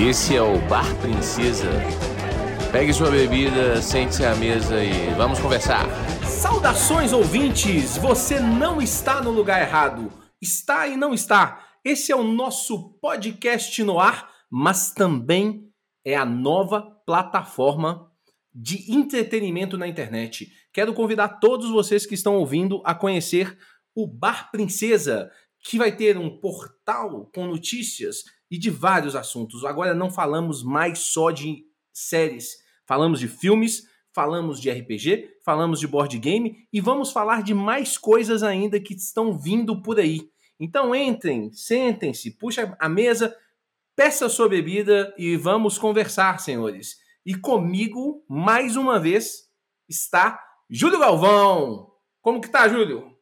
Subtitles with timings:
[0.00, 1.68] Esse é o Bar Princesa.
[2.70, 5.84] Pegue sua bebida, sente-se à mesa e vamos conversar.
[6.24, 7.96] Saudações ouvintes!
[7.96, 10.08] Você não está no lugar errado.
[10.40, 11.66] Está e não está.
[11.84, 15.68] Esse é o nosso podcast no ar, mas também
[16.04, 18.08] é a nova plataforma
[18.54, 20.52] de entretenimento na internet.
[20.72, 23.58] Quero convidar todos vocês que estão ouvindo a conhecer
[23.96, 25.28] o Bar Princesa,
[25.64, 29.64] que vai ter um portal com notícias e de vários assuntos.
[29.64, 35.86] Agora não falamos mais só de séries, falamos de filmes, falamos de RPG, falamos de
[35.86, 40.30] board game e vamos falar de mais coisas ainda que estão vindo por aí.
[40.58, 43.36] Então entrem, sentem-se, puxa a mesa,
[43.94, 46.96] peça sua bebida e vamos conversar, senhores.
[47.24, 49.48] E comigo, mais uma vez,
[49.88, 51.92] está Júlio Galvão.
[52.20, 53.16] Como que tá, Júlio?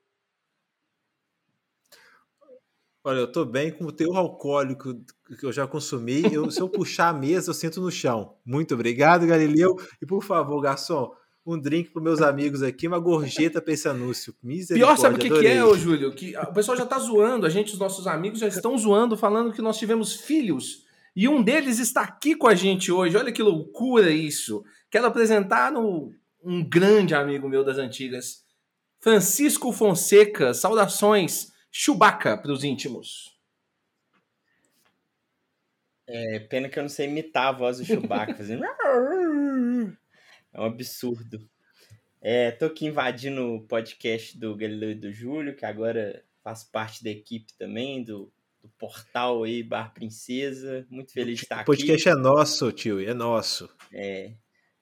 [3.05, 4.93] Olha, eu tô bem com o teu alcoólico
[5.35, 6.23] que eu já consumi.
[6.32, 8.35] Eu, se eu puxar a mesa, eu sento no chão.
[8.45, 9.77] Muito obrigado, Galileu.
[10.01, 11.13] E por favor, garçom,
[11.45, 14.35] um drink para meus amigos aqui, uma gorjeta para esse anúncio.
[14.74, 16.13] Pior, sabe o que, que, é, ô, Júlio?
[16.13, 19.52] Que o pessoal já tá zoando, a gente, os nossos amigos já estão zoando, falando
[19.52, 20.85] que nós tivemos filhos.
[21.15, 23.16] E um deles está aqui com a gente hoje.
[23.16, 24.65] Olha que loucura isso.
[24.90, 28.45] Quero apresentar no, um grande amigo meu das antigas,
[29.01, 30.52] Francisco Fonseca.
[30.52, 33.35] Saudações Chewbacca para os íntimos.
[36.09, 38.65] É, pena que eu não sei imitar a voz do Chewbacca, fazendo.
[38.65, 41.40] É um absurdo.
[42.21, 47.02] É, tô aqui invadindo o podcast do Galileu e do Júlio, que agora faço parte
[47.02, 50.87] da equipe também, do, do portal aí, Bar Princesa.
[50.88, 51.62] Muito feliz de estar aqui.
[51.65, 53.68] O podcast é nosso, tio, é nosso.
[53.93, 54.32] É.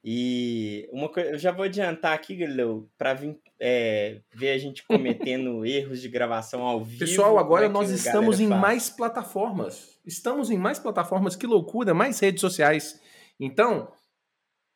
[0.06, 4.84] E uma coisa, eu já vou adiantar aqui, Galileu, para vir é, ver a gente
[4.86, 6.98] cometendo erros de gravação ao vivo.
[6.98, 9.93] Pessoal, agora é nós estamos em mais plataformas.
[10.04, 13.00] Estamos em mais plataformas, que loucura, mais redes sociais.
[13.40, 13.90] Então,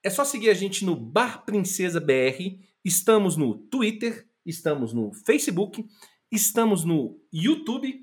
[0.02, 2.58] é só seguir a gente no Bar Princesa BR.
[2.84, 5.86] Estamos no Twitter, estamos no Facebook,
[6.32, 8.02] estamos no YouTube,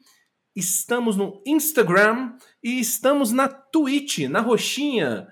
[0.55, 5.27] estamos no Instagram e estamos na Twitch, na roxinha.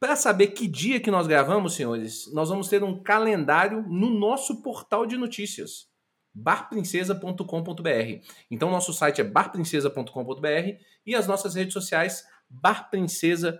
[0.00, 4.62] Para saber que dia que nós gravamos, senhores, nós vamos ter um calendário no nosso
[4.62, 5.88] portal de notícias,
[6.36, 8.26] barprincesa.com.br.
[8.50, 13.58] Então, nosso site é barprincesa.com.br e as nossas redes sociais, barprincesa.br.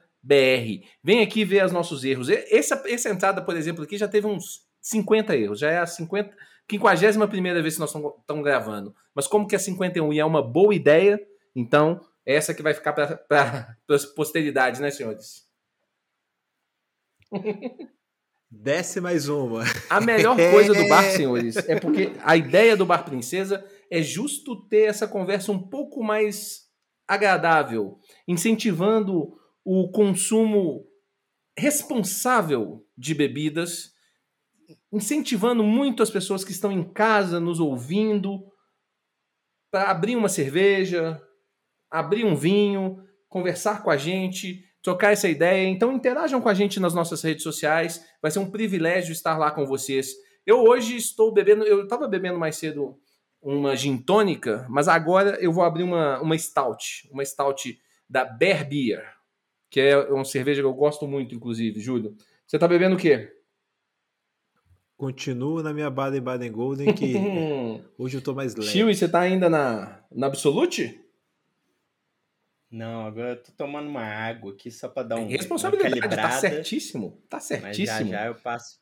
[1.02, 2.28] Vem aqui ver os nossos erros.
[2.28, 6.36] Essa, essa entrada, por exemplo, aqui já teve uns 50 erros, já é a 50,
[6.68, 8.94] 51 primeira vez que nós estamos gravando.
[9.14, 11.18] Mas como que é 51 e é uma boa ideia,
[11.54, 13.76] então é essa que vai ficar para a
[14.14, 15.46] posteridade, né, senhores?
[18.50, 19.64] Desce mais uma.
[19.90, 24.66] A melhor coisa do Bar Senhores é porque a ideia do Bar Princesa é justo
[24.68, 26.66] ter essa conversa um pouco mais
[27.08, 30.86] agradável, incentivando o consumo
[31.58, 33.92] responsável de bebidas,
[34.92, 38.44] incentivando muito as pessoas que estão em casa nos ouvindo
[39.72, 41.20] para abrir uma cerveja,
[41.90, 45.66] abrir um vinho, conversar com a gente, trocar essa ideia.
[45.66, 48.06] Então interajam com a gente nas nossas redes sociais.
[48.22, 50.14] Vai ser um privilégio estar lá com vocês.
[50.46, 52.96] Eu hoje estou bebendo, eu estava bebendo mais cedo
[53.42, 57.76] uma gin tônica, mas agora eu vou abrir uma, uma stout, uma stout
[58.08, 59.04] da Bear Beer,
[59.68, 62.14] que é uma cerveja que eu gosto muito, inclusive, Júlio.
[62.46, 63.32] Você está bebendo o quê?
[64.96, 67.14] Continuo na minha Baden Baden Golden, que
[67.98, 68.70] hoje eu tô mais leve.
[68.70, 71.05] Tio, e você tá ainda na, na Absolute?
[72.76, 75.26] Não, agora eu tô tomando uma água aqui só para dar um.
[75.26, 77.22] Responsabilidade, tá certíssimo.
[77.26, 77.86] Tá certíssimo.
[77.88, 78.78] Mas já, já eu passo.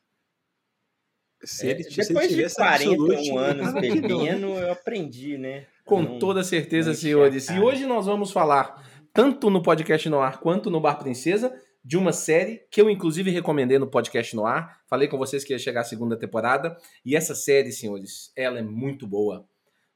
[1.41, 5.65] Se ele, é, se depois de 41 anos bebendo, eu aprendi, né?
[5.85, 7.49] Com não, toda certeza, senhores.
[7.49, 11.95] E hoje nós vamos falar, tanto no podcast no ar quanto no Bar Princesa, de
[11.95, 14.81] uma série que eu, inclusive, recomendei no podcast no ar.
[14.89, 16.75] Falei com vocês que ia chegar a segunda temporada.
[17.05, 19.47] E essa série, senhores, ela é muito boa.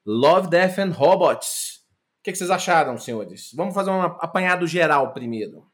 [0.05, 1.78] Love, Death and Robots
[2.19, 3.51] o que, que vocês acharam, senhores?
[3.53, 5.65] Vamos fazer um apanhado geral primeiro.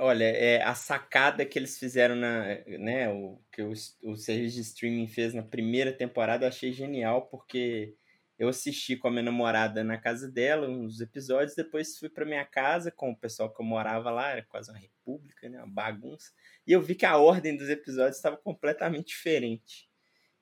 [0.00, 2.44] Olha, é, a sacada que eles fizeram na,
[2.78, 3.72] né, o que o,
[4.04, 7.96] o serviço de streaming fez na primeira temporada, eu achei genial, porque
[8.38, 12.44] eu assisti com a minha namorada na casa dela uns episódios, depois fui para minha
[12.44, 16.30] casa com o pessoal que eu morava lá, era quase uma república, né, uma bagunça,
[16.64, 19.87] e eu vi que a ordem dos episódios estava completamente diferente.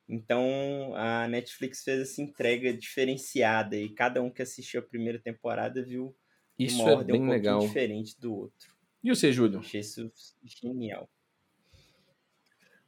[0.09, 5.83] Então a Netflix fez essa entrega diferenciada e cada um que assistiu a primeira temporada
[5.83, 6.15] viu
[6.59, 7.61] isso uma é ordem bem um legal.
[7.61, 8.75] diferente do outro.
[9.03, 9.59] E você, Júlio?
[9.59, 10.11] Achei isso
[10.43, 11.09] genial.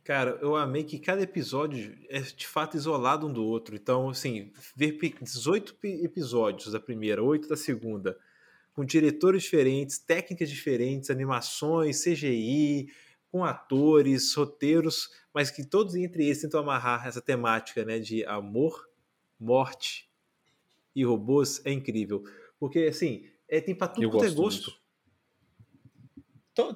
[0.09, 3.77] Cara, eu amei que cada episódio é de fato isolado um do outro.
[3.77, 8.19] Então, assim, ver 18 episódios da primeira, 8 da segunda,
[8.73, 12.89] com diretores diferentes, técnicas diferentes, animações, CGI,
[13.31, 18.89] com atores, roteiros, mas que todos entre eles tentam amarrar essa temática né, de amor,
[19.39, 20.09] morte
[20.95, 22.23] e robôs é incrível.
[22.59, 24.71] Porque, assim, é, tem para tudo quanto é gosto.
[24.71, 24.89] Disso.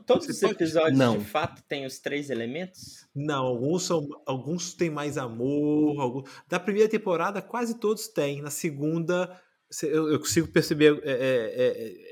[0.07, 1.19] Todos os pode- episódios Não.
[1.19, 3.05] de fato têm os três elementos?
[3.13, 6.01] Não, alguns são, alguns têm mais amor.
[6.01, 6.31] Alguns...
[6.47, 8.41] Da primeira temporada, quase todos têm.
[8.41, 9.43] Na segunda,
[9.83, 11.01] eu, eu consigo perceber.
[11.03, 12.12] É, é,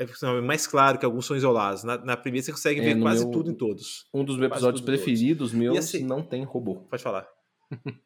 [0.00, 1.84] é, é, é mais claro que alguns são isolados.
[1.84, 4.08] Na, na primeira, você consegue É, ver quase meu- tudo em todos.
[4.12, 7.28] Um dos Quase episódios preferidos meus assim- não tem robô Pode falar.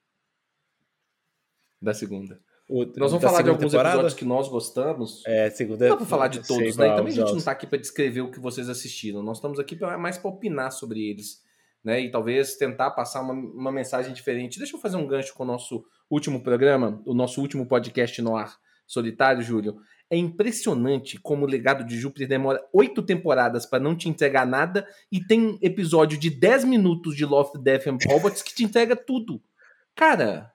[1.81, 2.41] da segunda.
[2.69, 3.96] O- Nós vamos falar de alguns temporada?
[3.96, 5.23] episódios que nós gostamos.
[5.26, 5.85] É, segunda.
[5.87, 6.87] Não dá pra falar de todos, né?
[6.88, 9.23] E também a gente não tá aqui pra descrever o que vocês assistiram.
[9.23, 11.43] Nós estamos aqui pra, mais pra opinar sobre eles,
[11.85, 12.00] né?
[12.00, 14.58] E talvez tentar passar uma, uma mensagem diferente.
[14.58, 18.35] Deixa eu fazer um gancho com o nosso último programa, o nosso último podcast no
[18.35, 18.56] ar
[18.87, 19.76] solitário, Júlio.
[20.11, 24.87] É impressionante como o Legado de Júpiter demora oito temporadas pra não te entregar nada
[25.11, 29.43] e tem episódio de 10 minutos de Love, Death and Robots que te entrega tudo.
[29.95, 30.53] Cara,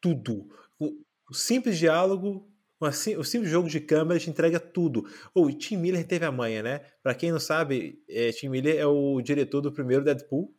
[0.00, 0.48] tudo.
[0.78, 2.46] O, o simples diálogo,
[2.78, 5.06] o, o simples jogo de câmera te entrega tudo.
[5.34, 6.80] O Tim Miller teve a manha, né?
[7.02, 10.54] Pra quem não sabe, é, Tim Miller é o diretor do primeiro Deadpool.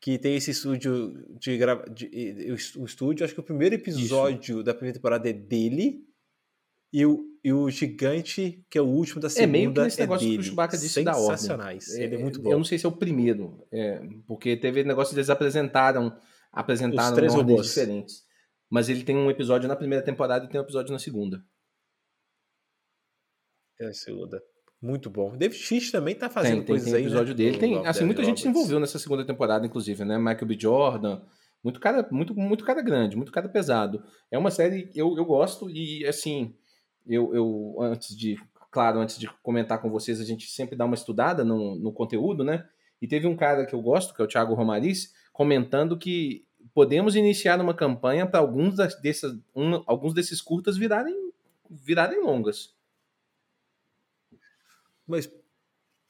[0.00, 1.84] Que tem esse estúdio de grava.
[1.90, 6.06] de- e- o estúdio, acho que o primeiro episódio da primeira temporada é dele.
[6.92, 10.00] E o, e o gigante, que é o último da É segunda, meio que esse
[10.00, 10.42] negócio que o dele.
[10.48, 11.36] Chewbacca disse da ordem.
[11.36, 11.88] Sensacionais.
[11.94, 12.50] Ele é muito bom.
[12.52, 16.16] Eu não sei se é o primeiro, é, porque teve negócio de eles apresentaram,
[16.52, 18.22] apresentaram Os três ordens diferentes.
[18.70, 21.44] Mas ele tem um episódio na primeira temporada e tem um episódio na segunda.
[23.80, 24.42] É a segunda.
[24.80, 25.36] Muito bom.
[25.36, 27.08] David Finch também tá fazendo tem, coisas tem aí, né?
[27.08, 27.56] episódio dele.
[27.56, 30.16] do Tem, assim, muita gente se envolveu nessa segunda temporada, inclusive, né?
[30.18, 30.56] Michael B.
[30.58, 31.20] Jordan,
[31.64, 34.02] muito cara, muito, muito cara grande, muito cara pesado.
[34.30, 36.54] É uma série que eu, eu gosto e, assim,
[37.06, 38.38] eu, eu antes de,
[38.70, 42.44] claro, antes de comentar com vocês, a gente sempre dá uma estudada no, no conteúdo,
[42.44, 42.64] né?
[43.02, 47.16] E teve um cara que eu gosto, que é o Thiago Romariz, comentando que podemos
[47.16, 51.14] iniciar uma campanha para alguns, dessas, um- alguns desses curtas virarem,
[51.68, 52.76] virarem longas.
[55.08, 55.28] Mas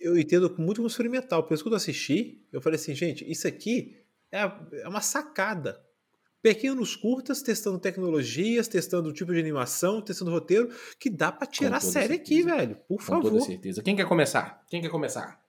[0.00, 1.45] eu entendo com muito experimental.
[1.45, 3.97] Por isso que quando eu assisti, eu falei assim, gente, isso aqui
[4.31, 4.41] é,
[4.83, 5.85] é uma sacada.
[6.41, 10.69] Pequenos curtas, testando tecnologias, testando o tipo de animação, testando roteiro,
[10.99, 12.77] que dá pra tirar série aqui, velho.
[12.89, 13.31] Por Com favor.
[13.31, 13.83] toda certeza.
[13.83, 14.65] Quem quer começar?
[14.69, 15.45] Quem quer começar?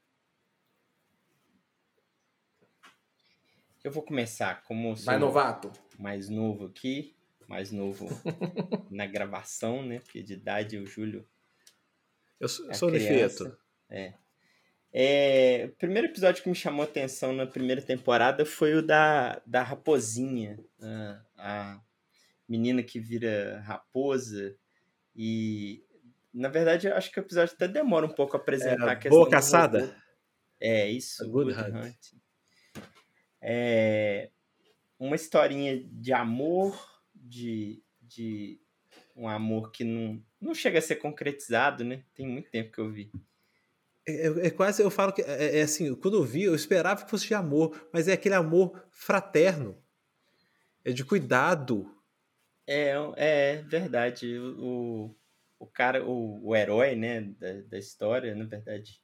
[3.83, 5.71] Eu vou começar como Vai, novato.
[5.97, 7.15] mais novo aqui,
[7.47, 8.07] mais novo
[8.91, 9.99] na gravação, né?
[9.99, 11.25] Porque de idade o Júlio
[12.39, 13.57] Eu sou, é sou criança.
[13.89, 14.13] É.
[14.91, 19.41] É, o primeiro episódio que me chamou a atenção na primeira temporada foi o da,
[19.45, 20.59] da raposinha.
[20.81, 21.81] A, a
[22.47, 24.55] menina que vira raposa.
[25.15, 25.83] E,
[26.33, 28.95] na verdade, eu acho que o episódio até demora um pouco a apresentar Era a
[28.95, 29.19] questão.
[29.19, 29.95] Boa Caçada?
[30.59, 31.23] É, isso.
[31.23, 31.85] A Good Good Hunt.
[31.85, 32.19] Hunt.
[33.41, 34.29] É
[34.99, 36.77] uma historinha de amor,
[37.15, 38.59] de, de
[39.15, 42.03] um amor que não, não chega a ser concretizado, né?
[42.15, 43.11] Tem muito tempo que eu vi.
[44.07, 47.03] É, é- é quase, eu falo que é, é assim, quando eu vi, eu esperava
[47.03, 49.77] que fosse de amor, mas é aquele amor fraterno.
[50.83, 51.89] É de cuidado.
[52.67, 54.37] É, é verdade.
[54.39, 55.15] O,
[55.57, 59.01] o cara, o, o herói, né, da, da história, na verdade,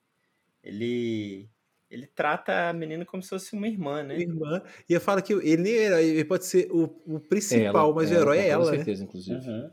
[0.63, 1.50] ele,
[1.89, 4.22] ele trata a menina como se fosse uma irmã, né?
[4.22, 4.62] Irmã.
[4.88, 8.12] E eu falo que ele nem é herói, ele pode ser o, o principal, mas
[8.12, 8.86] o herói é com ela, né?
[8.86, 9.42] certeza, inclusive.
[9.50, 9.72] Uhum,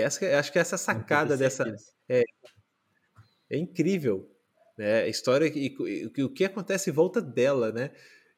[0.00, 1.92] Essa, acho que essa é sacada dessa certeza.
[3.50, 4.30] é incrível.
[4.76, 5.02] Né?
[5.02, 7.90] A história e, e- o que acontece em volta dela, né?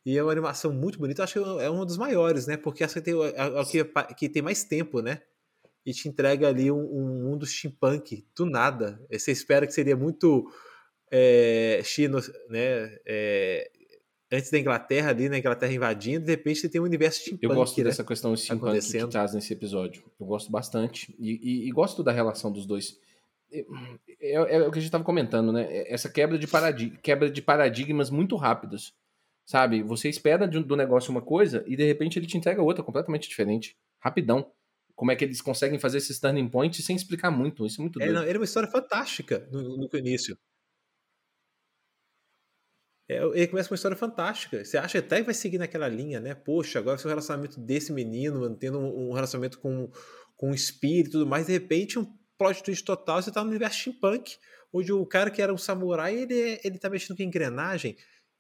[0.04, 1.22] E é uma animação muito bonita.
[1.22, 2.56] Acho que é um dos maiores, né?
[2.56, 5.20] Porque essa tem, a, a- que, que tem mais tempo, né?
[5.84, 9.04] E te entrega ali um, um mundo steampunk do nada.
[9.10, 10.50] Você espera que seria muito
[11.10, 12.96] é, China, né?
[13.06, 13.70] é,
[14.32, 17.44] antes da Inglaterra ali, na Inglaterra invadindo, de repente você tem um universo steampunk.
[17.44, 17.84] Eu gosto né?
[17.84, 19.10] dessa questão steampunk que acontecendo.
[19.10, 20.02] traz nesse episódio.
[20.20, 21.14] Eu gosto bastante.
[21.18, 22.96] E, e- e gosto da relação dos dois.
[23.52, 23.64] É,
[24.20, 25.66] é- é o que a gente estava comentando, né?
[25.68, 28.92] É Essa quebra de, paradi- quebra de paradigmas muito rápidas.
[29.44, 29.82] Sabe?
[29.82, 33.28] Você espera de- do negócio uma coisa e de repente ele te entrega outra completamente
[33.28, 33.76] diferente.
[33.98, 34.50] Rapidão.
[34.94, 37.66] Como é que eles conseguem fazer esses turning points sem explicar muito?
[37.66, 38.16] Isso é muito É, doido.
[38.18, 40.36] não, era uma história fantástica no, no início.
[43.10, 44.64] É, ele começa com uma história fantástica.
[44.64, 46.32] Você acha até que vai seguir naquela linha, né?
[46.32, 49.90] Poxa, agora vai ser um relacionamento desse menino, mantendo um, um relacionamento com,
[50.36, 51.46] com um espírito e tudo mais.
[51.46, 52.06] De repente, um
[52.38, 54.36] plot twist total, você tá no universo steampunk,
[54.72, 57.96] onde o cara que era um samurai, ele, ele tá mexendo com engrenagem,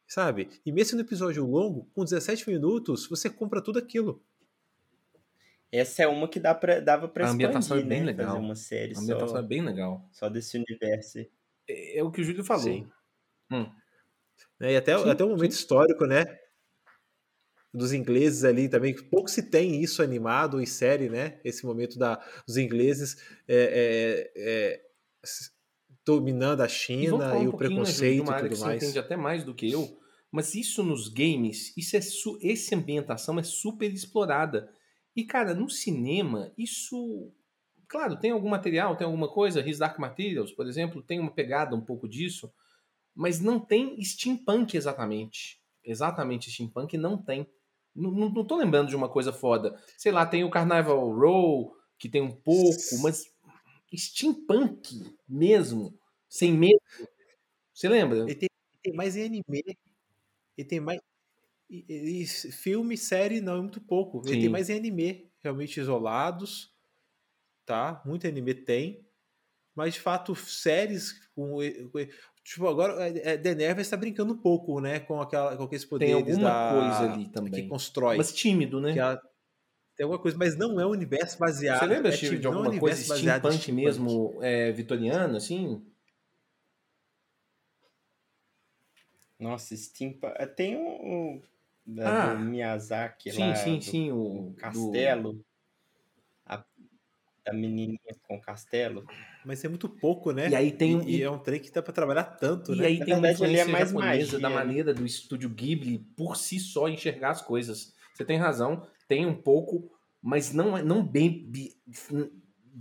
[0.06, 0.48] sabe?
[0.64, 4.22] E mesmo no episódio longo, com 17 minutos, você compra tudo aquilo.
[5.72, 8.06] Essa é uma que dá pra, dava pra A ambientação expandir, é bem né?
[8.12, 8.34] legal.
[8.34, 10.08] Fazer uma série A ambientação só, é bem legal.
[10.12, 11.18] só desse universo.
[11.68, 12.62] É, é o que o Júlio falou.
[12.62, 12.88] Sim.
[13.50, 13.68] Hum.
[14.60, 16.24] Né, E até, Sim, até o momento histórico, né?
[17.72, 21.40] Dos ingleses ali também, pouco se tem isso animado em série, né?
[21.44, 24.80] Esse momento da, dos ingleses é, é, é,
[26.04, 28.82] dominando a E China um e o pouquinho, né, preconceito e tudo você mais.
[28.82, 29.98] entende até mais do que eu,
[30.30, 34.72] mas isso nos games, isso é su essa ambientação é super explorada.
[35.14, 37.32] E, cara, no cinema, isso.
[37.88, 41.74] Claro, tem algum material, tem alguma coisa, His Dark Materials, por exemplo, tem uma pegada
[41.74, 42.52] um pouco disso,
[43.14, 45.60] mas não tem steampunk exatamente.
[45.84, 47.46] Exatamente steampunk não tem.
[47.94, 49.80] Não, não, não tô lembrando de uma coisa foda.
[49.98, 53.24] Sei lá, tem o Carnival Row, que tem um pouco, mas
[53.96, 55.98] steampunk mesmo,
[56.28, 56.80] sem medo.
[57.74, 58.30] Você lembra?
[58.30, 58.48] E tem,
[58.82, 59.62] tem mais em anime.
[60.56, 61.00] E tem mais.
[61.70, 64.22] E, e- e filme, série, não, é muito pouco.
[64.26, 64.40] Ele Sim.
[64.40, 66.74] tem mais em anime, realmente isolados.
[67.66, 68.02] Tá?
[68.06, 69.06] Muito anime tem.
[69.74, 71.58] Mas de fato, séries com.
[72.42, 75.00] Tipo, agora é, é, The Nerva está brincando um pouco, né?
[75.00, 77.68] Com, aquela, com aqueles poderes alguma da, coisa ali que também.
[77.68, 78.16] constrói.
[78.16, 78.92] Mas tímido, né?
[78.92, 79.20] que ela-
[79.96, 81.80] tem alguma coisa, mas não é um universo baseado.
[81.80, 84.38] Você lembra, é, Steve, de não é um alguma coisa universo baseado em steampunk mesmo,
[84.42, 85.82] é, vitoriano, assim?
[89.38, 90.34] Nossa, Steampunk.
[90.54, 90.90] Tem um,
[91.36, 91.42] um
[91.86, 93.54] da, Ah, do Miyazaki Sim, lá.
[93.54, 94.12] sim, do- sim.
[94.12, 95.30] O, do- castelo.
[95.30, 95.49] A,
[97.44, 99.04] da menininha com o castelo.
[99.44, 100.48] Mas é muito pouco, né?
[100.48, 102.78] E aí tem um- E, e é um trem que dá pra trabalhar tanto, E
[102.78, 102.86] né?
[102.86, 104.54] aí Na tem uma verdade, ele é influência mais japonesa magia, da né?
[104.54, 107.94] maneira do estúdio Ghibli por si só enxergar as coisas.
[108.14, 109.90] Você tem razão, tem um pouco,
[110.22, 111.74] mas não é não bem bi-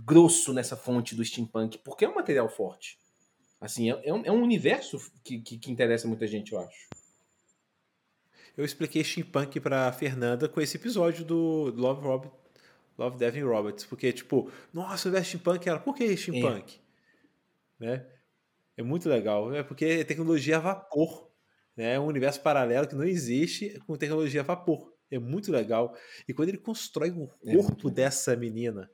[0.04, 2.98] grosso nessa fonte do steampunk, porque é um material forte.
[3.60, 6.88] Assim, é, é um, é um universo que, que, que interessa muita gente, eu acho.
[8.56, 12.30] Eu expliquei steampunk pra Fernanda com esse episódio do Love, Rob...
[13.00, 16.78] Love Devin Roberts, porque, tipo, nossa, o steampunk, ela, por que steampunk?
[17.78, 18.06] Né?
[18.76, 21.30] É muito legal, é porque é tecnologia a vapor,
[21.76, 21.94] né?
[21.94, 24.94] É um universo paralelo que não existe com tecnologia a vapor.
[25.10, 25.96] É muito legal.
[26.28, 27.94] E quando ele constrói o É corpo bom.
[27.94, 28.90] dessa menina,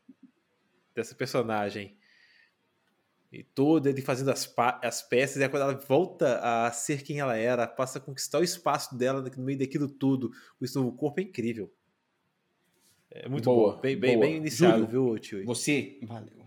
[0.95, 1.99] dessa personagem,
[3.31, 7.21] e todo ele fazendo as, as peças, e aí quando ela volta a ser quem
[7.21, 10.97] ela era, passa a conquistar o espaço dela no meio daquilo tudo, com esse novo
[10.97, 11.73] corpo é incrível.
[13.25, 13.81] É muito Boa, bom.
[13.81, 14.27] Bem, bem, boa.
[14.27, 15.45] bem iniciado, Júlio, viu, tio?
[15.47, 16.47] Você, Valeu.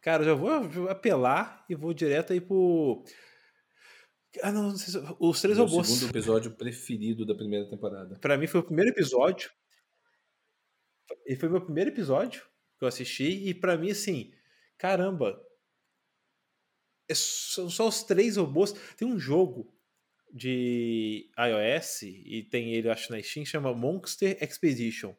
[0.00, 3.04] Cara, eu já vou apelar e vou direto aí pro.
[4.42, 5.14] Ah, não, não sei se...
[5.20, 5.88] Os Três meu Robôs.
[5.88, 8.18] segundo episódio preferido da primeira temporada.
[8.18, 9.50] Pra mim foi o primeiro episódio.
[11.26, 12.42] E foi o meu primeiro episódio
[12.78, 13.24] que eu assisti.
[13.48, 14.32] E pra mim, assim,
[14.78, 15.40] caramba.
[17.08, 18.72] é só- São só os três robôs.
[18.96, 19.72] Tem um jogo
[20.32, 25.14] de iOS, e tem ele, acho, na Steam, chama Monster Expedition.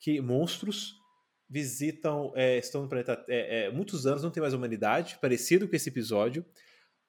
[0.00, 0.94] Que monstros
[1.48, 3.24] visitam, é, estão no planeta.
[3.28, 6.44] É, é, muitos anos não tem mais humanidade, parecido com esse episódio,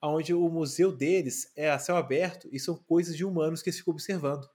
[0.01, 3.79] onde o museu deles é a céu aberto e são coisas de humanos que eles
[3.79, 4.47] ficam observando.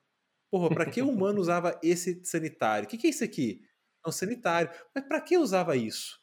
[0.50, 2.86] Porra, pra que o humano usava esse sanitário?
[2.86, 3.62] O que, que é isso aqui?
[4.04, 4.70] É um sanitário.
[4.94, 6.20] Mas pra que usava isso?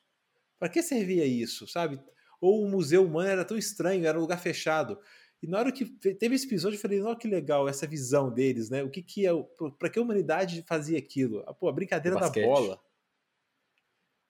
[0.57, 1.99] Pra que servia isso, sabe?
[2.39, 4.99] Ou o museu humano era tão estranho, era um lugar fechado.
[5.41, 8.69] E na hora que teve esse episódio, eu falei, olha que legal essa visão deles,
[8.69, 8.83] né?
[8.83, 9.31] O que que é,
[9.77, 11.43] pra que a humanidade fazia aquilo?
[11.47, 12.79] Ah, Pô, a brincadeira da bola.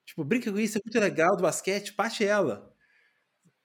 [0.05, 2.73] Tipo, brinca com isso, é muito legal do basquete, bate ela.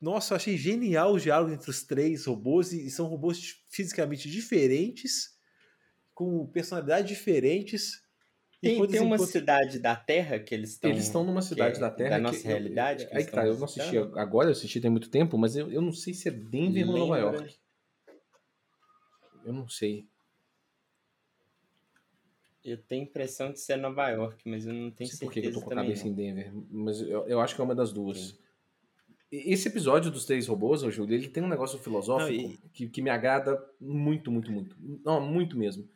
[0.01, 5.39] Nossa, eu achei genial o diálogo entre os três robôs, e são robôs fisicamente diferentes,
[6.15, 8.04] com personalidades diferentes.
[8.65, 10.91] Tem, tem uma cidade da Terra que eles estão.
[10.91, 12.11] Eles estão numa cidade é da Terra.
[12.11, 14.81] da que nossa eu- realidade, que Aí que tá, eu não assisti agora, eu assisti
[14.81, 17.19] tem muito tempo, mas eu, eu não sei se é Denver ou Nova?
[17.19, 17.57] York.
[19.45, 20.07] Eu não sei.
[22.65, 25.33] Eu tenho a impressão de ser Nova York, mas eu não Não tenho sei por
[25.35, 26.11] que que eu certeza tô com a cabeça não.
[26.11, 28.39] em Denver, mas eu, eu acho que é uma das duas.
[29.31, 32.59] E- Esse episódio dos três robôs, ô Júlio, ele tem um negócio filosófico Não, e-
[32.73, 34.75] que, que me agrada muito, muito, muito.
[35.05, 35.87] Não, muito mesmo.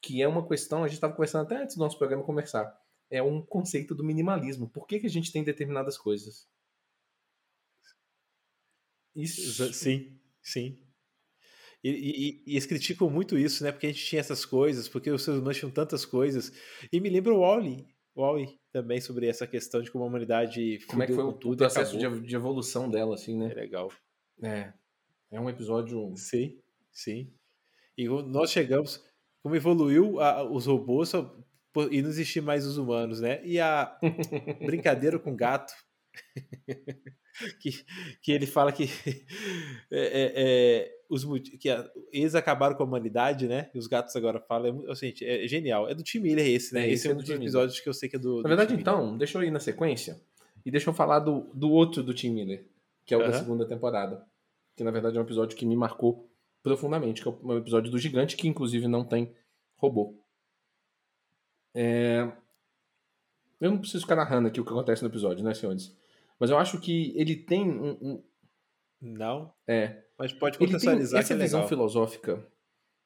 [0.00, 2.76] Que é uma questão, a gente estava conversando até antes do nosso programa conversar.
[3.10, 4.68] É um conceito do minimalismo.
[4.68, 6.48] Por que, que a gente tem determinadas coisas?
[9.14, 9.72] Isso.
[9.72, 10.78] Sim, sim.
[11.82, 13.70] E, e- e eles criticam muito isso, né?
[13.72, 16.52] Porque a gente tinha essas coisas, porque os seres humanos tinham tantas coisas.
[16.92, 21.02] E me lembra o Wally, Wally também sobre essa questão de como a humanidade Como
[21.02, 23.54] é que foi o, tudo processo de, de evolução dela, assim, É né?
[23.54, 23.90] legal.
[24.42, 24.72] É.
[25.30, 26.14] É um episódio.
[26.16, 26.60] Sim,
[26.92, 27.32] sim.
[27.96, 29.02] E nós chegamos,
[29.46, 31.32] como evoluiu a- os robôs só,
[31.92, 33.40] e não existir mais os humanos, né?
[33.44, 33.96] E a
[34.66, 35.72] brincadeira com gato.
[37.60, 37.70] que,
[38.20, 38.84] que ele fala que,
[39.88, 41.24] é, é, é, os,
[41.60, 43.70] que a, eles acabaram com a humanidade, né?
[43.72, 44.84] E os gatos agora falam.
[44.88, 45.88] É, assim, é genial.
[45.88, 46.80] É do Tim Miller esse, né?
[46.80, 47.82] É, esse, esse é é um do dos episódios Miller.
[47.84, 48.38] que eu sei que é do.
[48.38, 50.20] Na do verdade, então, deixa eu ir na sequência
[50.64, 52.66] e deixa eu falar do, do outro do Tim Miller,
[53.04, 54.26] que é o da segunda temporada.
[54.74, 56.28] Que na verdade é um episódio que me marcou
[56.70, 59.32] profundamente, que é o episódio do gigante, que inclusive não tem
[59.76, 60.18] robô.
[61.74, 62.28] É,
[63.60, 65.96] Eu não preciso ficar narrando aqui o que acontece no episódio, né, senhores?
[66.40, 67.90] Mas eu acho que ele tem um.
[68.02, 68.22] um-
[69.00, 72.44] Não, é, mas pode ele tem contextualizar essa é visão filosófica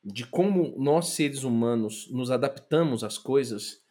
[0.02, 3.82] de como nós, seres humanos, nos adaptamos às coisas,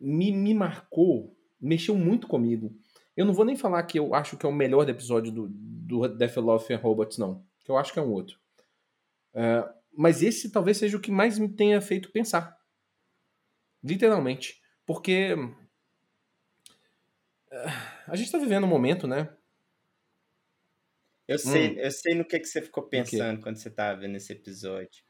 [0.00, 2.74] me, me marcou, mexeu muito comigo.
[3.14, 6.08] Eu não vou nem falar que eu acho que é o melhor episódio do, do
[6.08, 7.44] Death Love and Robots, não.
[7.62, 8.38] Que eu acho que é um outro.
[9.34, 12.56] É, mas esse talvez seja o que mais me tenha feito pensar.
[13.82, 14.60] Literalmente.
[14.86, 15.34] Porque.
[17.50, 17.64] é,
[18.06, 19.28] A gente tá vivendo um momento, né?
[21.26, 21.78] Eu sei, Hum.
[21.78, 25.02] eu sei no que, que você ficou pensando quando você tava vendo esse episódio.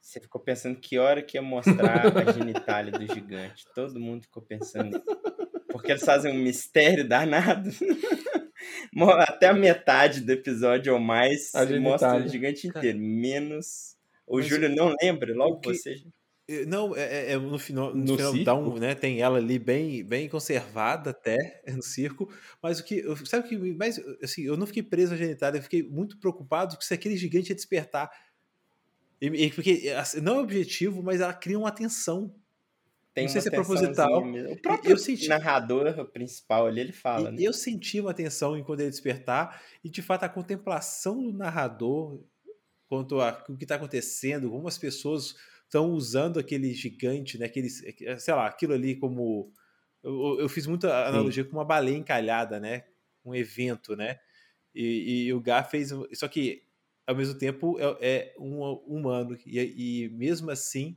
[0.00, 3.64] Você ficou pensando que hora que ia mostrar a genitália do gigante.
[3.74, 5.00] Todo mundo ficou pensando.
[5.70, 7.70] Porque eles fazem um mistério danado.
[9.20, 12.26] Até a metade do episódio ou mais A mostra genitália.
[12.26, 12.98] o gigante inteiro.
[12.98, 13.96] Menos.
[14.26, 16.02] O Mas Júlio não lembra, logo que- você.
[16.66, 19.58] Não, é, é- é no final, no No final dá um, né, tem ela ali
[19.58, 21.36] bem, bem conservada até
[21.78, 22.28] no circo,
[22.60, 25.58] mas o que, eu- sabe o que mais, assim, eu não fiquei preso à genitália,
[25.58, 28.10] eu fiquei muito preocupado que se aquele gigante ia despertar,
[29.20, 32.34] E- e- porque assim, não é objetivo, mas ela cria uma tensão.
[33.14, 34.22] Tem Não sei uma se é proposital.
[34.50, 37.42] O próprio senti- narrador principal ali, ele fala, E né?
[37.42, 42.24] Eu senti uma tensão em quando ele despertar, e de fato a contemplação do narrador
[42.88, 47.46] quanto a o que está acontecendo, como as pessoas estão usando aquele gigante, né?
[47.46, 49.52] Aquele, sei lá, aquilo ali como.
[50.02, 52.84] Eu, eu fiz muita analogia com uma baleia encalhada, né?
[53.24, 54.18] Um evento, né?
[54.74, 55.90] E, e o Gar fez.
[56.14, 56.62] Só que,
[57.06, 59.36] ao mesmo tempo, é, é um humano.
[59.46, 60.96] E, e mesmo assim,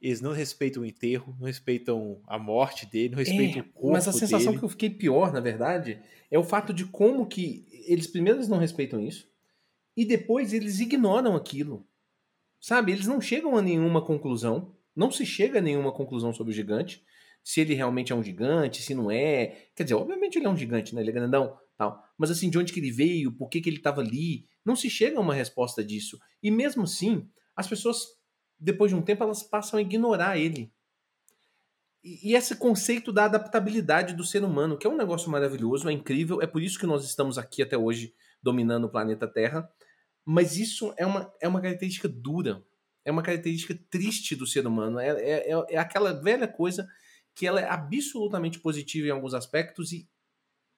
[0.00, 3.92] eles não respeitam o enterro, não respeitam a morte dele, não respeitam o corpo É,
[3.92, 4.58] mas a sensação dele.
[4.58, 8.48] que eu fiquei pior, na verdade, é o fato de como que eles primeiro eles
[8.48, 9.28] não respeitam isso
[9.96, 11.86] e depois eles ignoram aquilo.
[12.60, 12.92] Sabe?
[12.92, 17.02] Eles não chegam a nenhuma conclusão, não se chega a nenhuma conclusão sobre o gigante,
[17.42, 19.68] se ele realmente é um gigante, se não é.
[19.74, 21.00] Quer dizer, obviamente ele é um gigante, né?
[21.00, 22.02] Ele é grandão, tal.
[22.18, 24.90] Mas assim, de onde que ele veio, por que que ele estava ali, não se
[24.90, 26.18] chega a uma resposta disso.
[26.42, 28.04] E mesmo assim, as pessoas
[28.58, 30.72] depois de um tempo elas passam a ignorar ele.
[32.02, 35.92] E, e esse conceito da adaptabilidade do ser humano, que é um negócio maravilhoso, é
[35.92, 39.68] incrível, é por isso que nós estamos aqui até hoje dominando o planeta Terra.
[40.24, 42.64] Mas isso é uma, é uma característica dura,
[43.04, 44.98] é uma característica triste do ser humano.
[44.98, 46.88] É, é, é- é aquela velha coisa
[47.34, 50.08] que ela é absolutamente positiva em alguns aspectos e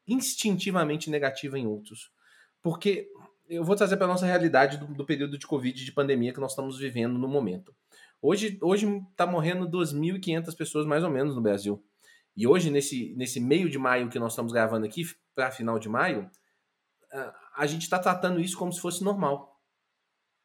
[0.07, 2.11] instintivamente negativa em outros.
[2.63, 3.09] Porque
[3.49, 6.53] eu vou trazer para nossa realidade do, do período de Covid, de pandemia que nós
[6.53, 7.75] estamos vivendo no momento.
[8.21, 8.59] Hoje
[9.11, 11.83] está morrendo 2.500 pessoas mais ou menos no Brasil.
[12.37, 15.03] E hoje, nesse, nesse meio de maio que nós estamos gravando aqui,
[15.35, 16.31] para final de maio,
[17.13, 19.61] a- a gente está tratando isso como se fosse normal.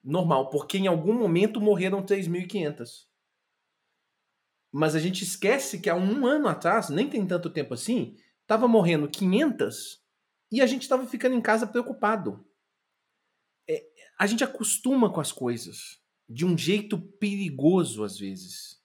[0.04, 3.08] Normal, porque em algum momento morreram 3.500.
[4.72, 8.68] Mas a gente esquece que há um ano atrás, nem tem tanto tempo assim, estava
[8.68, 10.02] morrendo 500
[10.52, 12.46] e a gente estava ficando em casa preocupado.
[13.70, 13.86] É,
[14.20, 18.82] a gente acostuma com as coisas de um jeito perigoso às vezes.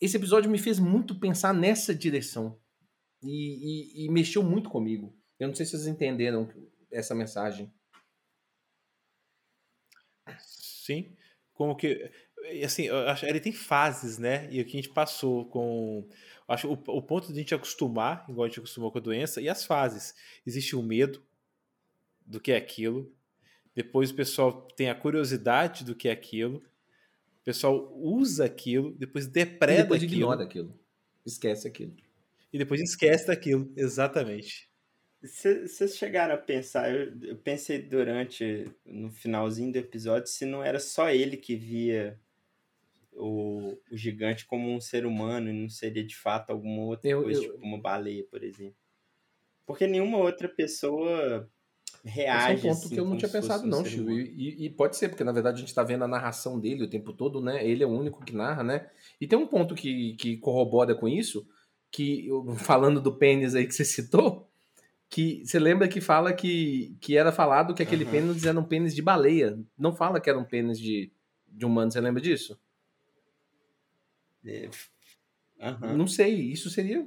[0.00, 2.58] Esse episódio me fez muito pensar nessa direção
[3.22, 5.14] e, e- e mexeu muito comigo.
[5.38, 6.48] Eu não sei se vocês entenderam
[6.90, 7.72] essa mensagem.
[10.38, 11.16] Sim.
[11.52, 12.10] Como que.
[12.64, 14.48] Assim, acho, ele tem fases, né?
[14.52, 16.08] E o que a gente passou com.
[16.48, 19.40] Acho o, o ponto de a gente acostumar, igual a gente acostumou com a doença,
[19.40, 20.14] e as fases.
[20.46, 21.24] Existe o medo
[22.26, 23.12] do que é aquilo.
[23.74, 26.58] Depois o pessoal tem a curiosidade do que é aquilo.
[27.40, 30.20] O pessoal usa aquilo, depois E depreda depois aquilo.
[30.20, 30.78] ignora aquilo.
[31.24, 31.94] Esquece aquilo.
[32.52, 33.72] E depois esquece daquilo.
[33.76, 34.68] Exatamente.
[35.22, 40.80] Vocês chegaram a pensar, eu, eu pensei durante, no finalzinho do episódio, se não era
[40.80, 42.18] só ele que via
[43.12, 47.22] o, o gigante como um ser humano e não seria de fato alguma outra Eu-
[47.22, 48.74] coisa, eu- tipo uma baleia, por exemplo.
[49.64, 51.48] Porque nenhuma outra pessoa
[52.04, 54.10] Esse reage é um ponto assim, que eu não tinha pensado, não, Chico.
[54.10, 56.90] E, e- pode ser, porque na verdade a gente tá vendo a narração dele o
[56.90, 57.64] tempo todo, né?
[57.66, 58.90] Ele é o único que narra, né?
[59.20, 61.46] E tem um ponto que, que corrobora com isso,
[61.90, 62.28] que
[62.64, 64.48] falando do pênis aí que você citou,
[65.08, 68.12] que você lembra que fala que, que era falado que aquele Aham.
[68.12, 69.58] pênis era um pênis de baleia.
[69.78, 71.12] Não fala que era um pênis de,
[71.46, 72.58] de humano, você lembra disso?
[74.44, 74.68] É,
[75.60, 75.96] Aham.
[75.96, 77.06] Não sei, isso seria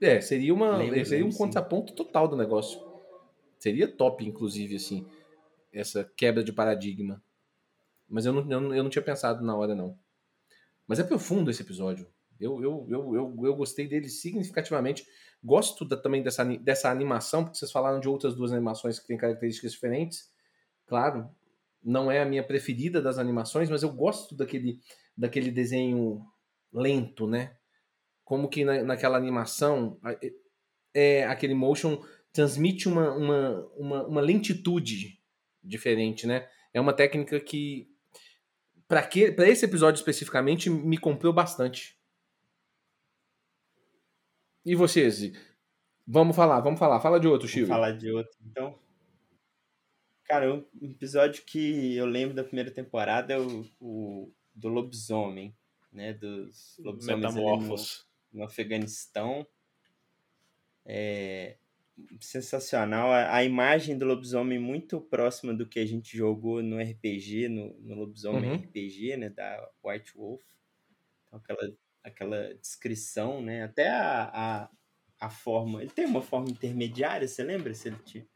[0.00, 0.76] É, seria uma.
[0.76, 2.78] Lembro, seria um contraponto total do negócio.
[3.64, 5.06] Seria top, inclusive, assim,
[5.72, 7.24] essa quebra de paradigma.
[8.06, 9.98] Mas eu não, eu, não- eu não tinha pensado na hora, não.
[10.86, 12.06] Mas é profundo esse episódio.
[12.38, 15.06] Eu, eu, eu, eu, eu gostei dele significativamente.
[15.42, 19.16] Gosto da- também dessa, dessa animação, porque vocês falaram de outras duas animações que têm
[19.16, 20.30] características diferentes.
[20.86, 21.30] Claro,
[21.82, 24.78] não é a minha preferida das animações, mas eu gosto daquele,
[25.16, 26.22] daquele desenho
[26.70, 27.56] lento, né?
[28.24, 30.32] Como que na, naquela animação, é,
[30.94, 35.20] é, aquele motion transmite uma, uma, uma, uma lentitude
[35.62, 36.50] diferente, né?
[36.74, 37.88] É uma técnica que,
[38.88, 39.08] para
[39.48, 41.96] esse episódio especificamente, me comprou bastante.
[44.66, 45.32] E vocês?
[46.04, 47.00] Vamos falar, vamos falar.
[47.00, 47.68] Fala de outro, Chico.
[47.68, 48.76] Vamos falar de outro, então.
[50.24, 55.56] Cara, um episódio que eu lembro da primeira temporada é o, o do lobisomem,
[55.92, 56.14] né?
[56.14, 59.46] Dos lobisomens no Afeganistão.
[60.84, 61.58] É
[62.20, 63.10] sensacional.
[63.12, 67.74] A, a imagem do lobisomem muito próxima do que a gente jogou no RPG, no,
[67.80, 68.56] no lobisomem Uhum.
[68.56, 69.30] RPG, né?
[69.30, 70.42] Da White Wolf.
[71.26, 73.64] Então, aquela, aquela descrição, né?
[73.64, 74.70] Até a, a,
[75.20, 75.82] a forma.
[75.82, 77.74] Ele tem uma forma intermediária, você lembra?
[77.74, 78.26] Se ele tinha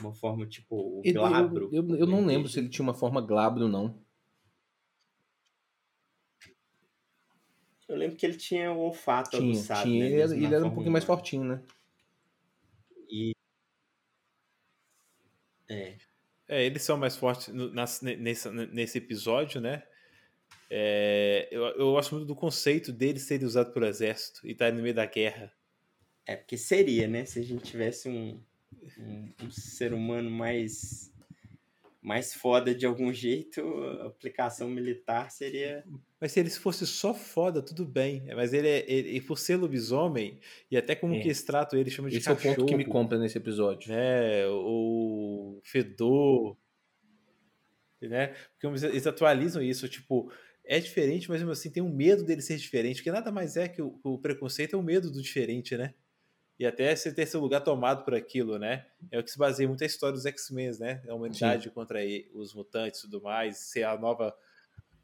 [0.00, 1.70] uma forma tipo eu, glabro.
[1.72, 4.04] eu, eu não do lembro se ele tinha uma forma glabro, não.
[7.88, 9.84] Eu lembro que ele tinha o olfato Tinha, aguçado.
[9.84, 10.00] tinha.
[10.00, 10.10] né?
[10.10, 11.62] Ele, era, ele era um pouquinho mais fortinho, né?
[13.08, 13.32] E,
[15.68, 15.96] é,
[16.48, 19.82] É, eles são mais fortes no- nesse, nesse episódio, né?
[20.70, 24.82] É, eu, eu gosto muito do conceito deles serem usados pelo exército e estarem no
[24.82, 25.52] meio da guerra.
[26.26, 27.24] É, porque seria, né?
[27.24, 28.40] Se a gente tivesse um,
[28.98, 31.12] um, um ser humano mais,
[32.06, 33.60] mais foda de algum jeito,
[34.00, 35.84] a aplicação militar seria.
[36.20, 38.24] Mas se eles fossem só foda, tudo bem.
[38.34, 38.84] Mas ele é.
[38.90, 40.38] Ele, e por ser lobisomem,
[40.70, 41.18] e até como É.
[41.20, 42.54] que eles tratam ele, chama de Esse é o cachorro.
[42.56, 43.90] ponto que me compra nesse episódio.
[43.90, 44.46] né?
[44.48, 46.56] O fedor,
[48.00, 48.34] né?
[48.58, 50.30] Porque eles- atualizam isso, tipo,
[50.64, 53.68] é diferente, mas mesmo assim tem um medo dele ser diferente, porque nada mais é
[53.68, 55.92] que o, o preconceito é o medo do diferente, né?
[56.58, 58.86] E até você ter seu lugar tomado por aquilo, né?
[59.10, 61.02] É o que se baseia muito a história dos X-Men, né?
[61.08, 64.34] A humanidade contra e- os mutantes e tudo mais, ser a nova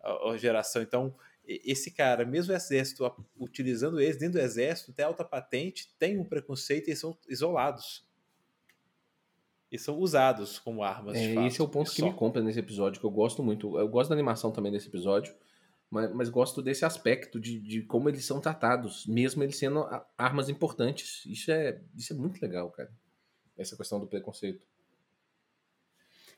[0.02, 0.80] a- a geração.
[0.82, 1.14] Então,
[1.46, 6.24] esse cara, mesmo o exército, utilizando eles dentro do exército, tem alta patente, tem um
[6.24, 8.02] preconceito e são isolados.
[9.70, 11.16] E são usados como armas.
[11.16, 13.78] É, esse é o ponto e que me compra nesse episódio, que eu gosto muito.
[13.78, 15.34] Eu gosto da animação também desse episódio,
[15.92, 20.48] mas, mas gosto desse aspecto de, de como eles são tratados, mesmo eles sendo armas
[20.48, 21.22] importantes.
[21.26, 22.90] Isso é, isso é muito legal, cara.
[23.59, 24.66] Essa questão do preconceito.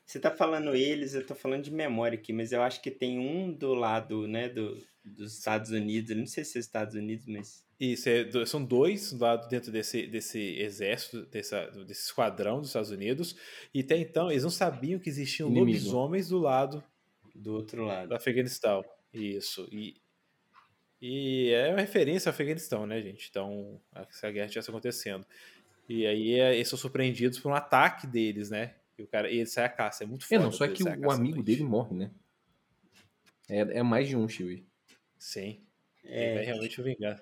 [0.05, 3.17] Você tá falando eles, eu tô falando de memória aqui, mas eu acho que tem
[3.17, 6.11] um do lado, né, do, dos Estados Unidos.
[6.11, 7.65] Eu não sei se é Estados Unidos, mas.
[7.79, 13.37] Isso, é são dois lá dentro desse, desse exército, dessa, desse esquadrão dos Estados Unidos.
[13.73, 15.65] E até então, eles não sabiam que existiam Inimigo.
[15.67, 16.83] lobisomens do lado
[17.33, 18.09] Do outro lado.
[18.09, 18.83] do Afeganistão.
[19.15, 19.67] Isso.
[19.71, 19.95] E,
[21.01, 23.27] e é uma referência ao Afeganistão, né, gente?
[23.29, 25.25] Então, essa guerra estivesse acontecendo.
[25.87, 28.75] E aí é, eles são surpreendidos por um ataque deles, né?
[28.97, 30.03] E o cara, e ele sai a caça.
[30.03, 30.41] É muito É, foda.
[30.43, 31.43] não, só ele que o amigo noite.
[31.45, 32.11] dele morre, né?
[33.47, 34.65] É, é mais de um, Chewie.
[35.19, 35.61] Sim.
[36.03, 37.21] Ele vai É, realmente vingar.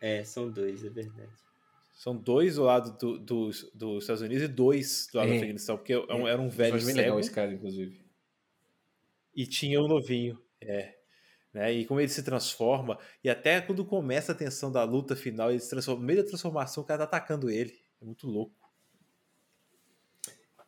[0.00, 1.30] é, são dois, é verdade.
[1.94, 5.36] São dois do lado do- dos, dos Estados Unidos e dois do lado do É.
[5.38, 8.04] Afeganistão, porque é um- era um velho cego legal esse cara, inclusive.
[9.34, 10.40] e tinha um novinho.
[10.60, 10.95] É.
[11.56, 11.72] Né?
[11.72, 15.58] E como ele se transforma, e até quando começa a tensão da luta final, ele
[15.58, 17.74] se transforma, no meio da transformação, o cara tá atacando ele.
[17.98, 18.54] É muito louco.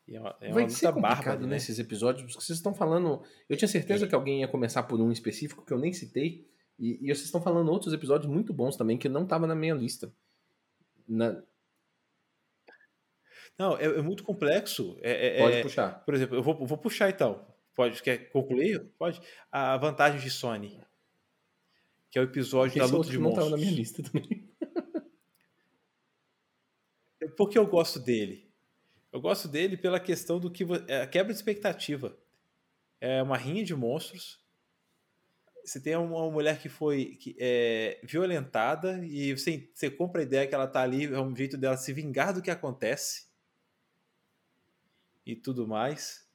[0.07, 1.47] E é uma, é uma Vai luta ser complicado bárbara, né?
[1.49, 3.23] nesses episódios, porque vocês estão falando.
[3.51, 4.09] Eu tinha certeza É.
[4.09, 6.49] que alguém ia começar por um específico que eu nem citei.
[6.79, 9.75] E, e vocês estão falando outros episódios muito bons também, que não tava na minha
[9.75, 10.11] lista.
[11.07, 11.43] Na-
[13.59, 14.97] Não, é, é muito complexo.
[15.03, 16.03] É, é- pode é- puxar.
[16.07, 17.45] Por exemplo, eu vou, vou puxar então.
[17.79, 18.85] Pode, quer concluir?
[18.99, 19.21] Pode.
[19.53, 20.83] A vantagem de Sony.
[22.11, 23.51] Que é o episódio Esse da luta de que não tava monstros.
[23.53, 24.53] na minha lista também.
[27.37, 28.53] Por que eu gosto dele?
[29.13, 32.19] Eu gosto dele pela questão do que é a quebra de expectativa.
[33.01, 34.45] É uma rinha de monstros.
[35.65, 40.49] Você tem uma mulher que foi que é violentada e você, você compra a ideia
[40.49, 43.29] que ela tá ali, é um jeito dela se vingar do que acontece
[45.25, 46.28] e tudo mais.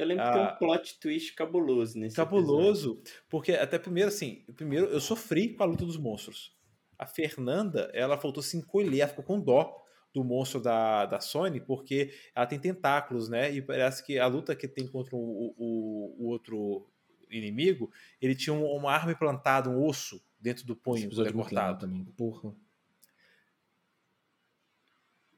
[0.00, 0.54] Eu lembro que tem Ah.
[0.54, 2.46] um plot twist cabuloso nesse episódio.
[2.46, 6.56] Cabuloso, porque até primeiro assim, primeiro eu sofri com a luta dos monstros.
[6.98, 9.76] A Fernanda, ela faltou se encolher, ela ficou com dó
[10.12, 13.52] do monstro da, da Sony, porque ela tem tentáculos, né?
[13.52, 16.86] E parece que a luta que tem contra o, o, o outro
[17.30, 21.06] inimigo, ele tinha um- uma arma implantada, um osso dentro do Esse punho quando é
[21.28, 21.86] episódio cortado.
[21.86, 22.04] também.
[22.16, 22.52] Porra.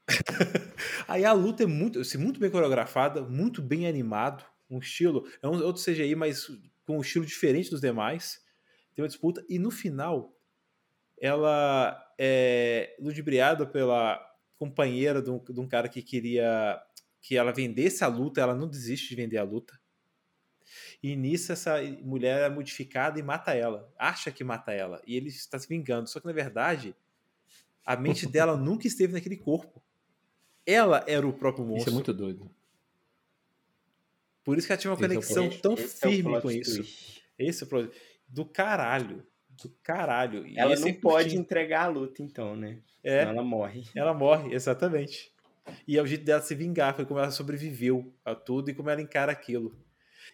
[1.07, 4.43] Aí a luta é muito, assim, muito bem coreografada, muito bem animado,
[4.75, 6.47] um estilo, é um outro CGI, mas
[6.85, 8.41] com um estilo diferente dos demais.
[8.95, 10.37] Tem uma disputa e no final
[11.19, 14.19] ela é ludibriada pela
[14.57, 16.81] companheira de um, de um cara que queria
[17.21, 19.79] que ela vendesse a luta, ela não desiste de vender a luta.
[21.01, 23.91] E nisso essa mulher é modificada e mata ela.
[23.97, 25.01] Acha que mata ela.
[25.07, 26.09] E ele está se vingando.
[26.09, 26.95] Só que na verdade,
[27.85, 29.81] a mente dela nunca esteve naquele corpo.
[30.65, 31.81] Ela era o próprio monstro.
[31.81, 32.49] Isso é muito doido.
[34.43, 36.41] Por isso que ela tinha uma Esse é conexão Esse- tão esse é firme plot
[36.41, 36.75] com isso.
[36.75, 37.23] twist.
[37.39, 37.91] Esse é o pro-
[38.27, 39.25] do caralho.
[39.49, 40.45] Do caralho.
[40.47, 42.79] E Ela não pode entregar a luta, então, né?
[43.03, 43.83] É, Senão ela morre.
[43.95, 45.31] ela morre, exatamente.
[45.87, 48.89] E é o jeito dela se vingar, foi como ela sobreviveu a tudo e como
[48.89, 49.73] ela encara aquilo.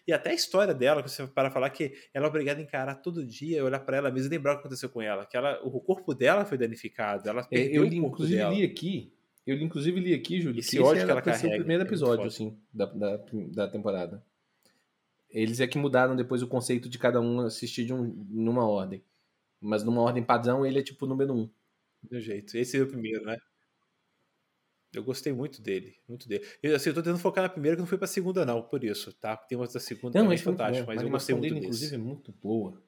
[0.06, 2.94] E até a história dela, que você para falar que ela é obrigada a encarar
[2.96, 5.26] todo dia, olhar pra ela mesma e lembrar o que aconteceu com ela.
[5.26, 8.54] Que ela, o corpo dela foi danificado, ela É, perdeu eu o corpo inclusive dela.
[8.54, 9.12] li aqui.
[9.50, 11.88] Eu inclusive li aqui, Júlio, Esse que ódio que ela o carrega primeiro é muito
[11.88, 12.28] episódio, foda.
[12.28, 13.16] assim, da, da,
[13.52, 14.24] da temporada.
[15.28, 19.02] Eles é que mudaram depois o conceito de cada um assistir de um, numa ordem.
[19.60, 21.48] Mas numa ordem padrão, ele é tipo o número um.
[22.02, 22.56] Do jeito.
[22.56, 23.36] Esse é o primeiro, né?
[24.92, 26.44] Eu gostei muito dele, muito dele.
[26.62, 28.82] Eu, assim, eu tô tentando focar na primeira, que não foi pra segunda, não, por
[28.82, 29.36] isso, tá?
[29.36, 30.92] Tem umas da segunda Não, também fantástico, bom.
[30.92, 31.66] mas a eu gostei muito dele, desse.
[31.66, 32.82] inclusive, é muito boa.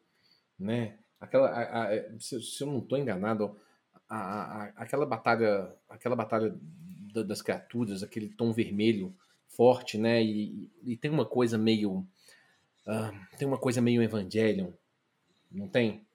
[0.59, 0.99] Né?
[1.21, 3.57] Aquela, a- a- é, se, se eu não estou enganado, a-
[4.09, 6.55] a- a- aquela batalha, aquela batalha
[7.13, 9.15] da- das criaturas, aquele tom vermelho
[9.49, 10.23] forte, né?
[10.23, 12.07] E, e tem uma coisa meio,
[12.87, 14.71] ah, tem uma coisa meio Evangelion,
[15.51, 16.07] não tem?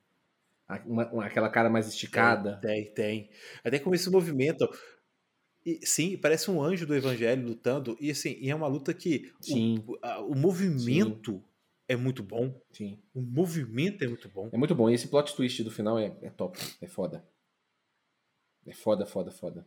[0.86, 2.58] Uma- uma- aquela cara mais esticada.
[2.58, 3.30] Tem, tem.
[3.63, 4.67] Até como esse movimento.
[5.65, 7.97] E, sim, parece um anjo do evangelho lutando.
[8.02, 9.84] E assim, e é uma luta que o- Sim.
[9.88, 11.41] o, a- o movimento
[11.88, 12.54] é muito bom.
[12.73, 13.00] Sim.
[13.13, 14.50] O movimento é muito bom.
[14.52, 14.89] É muito bom.
[14.89, 16.58] E esse plot twist do final é, é top.
[16.82, 17.23] É foda.
[18.67, 19.65] É foda, foda, foda.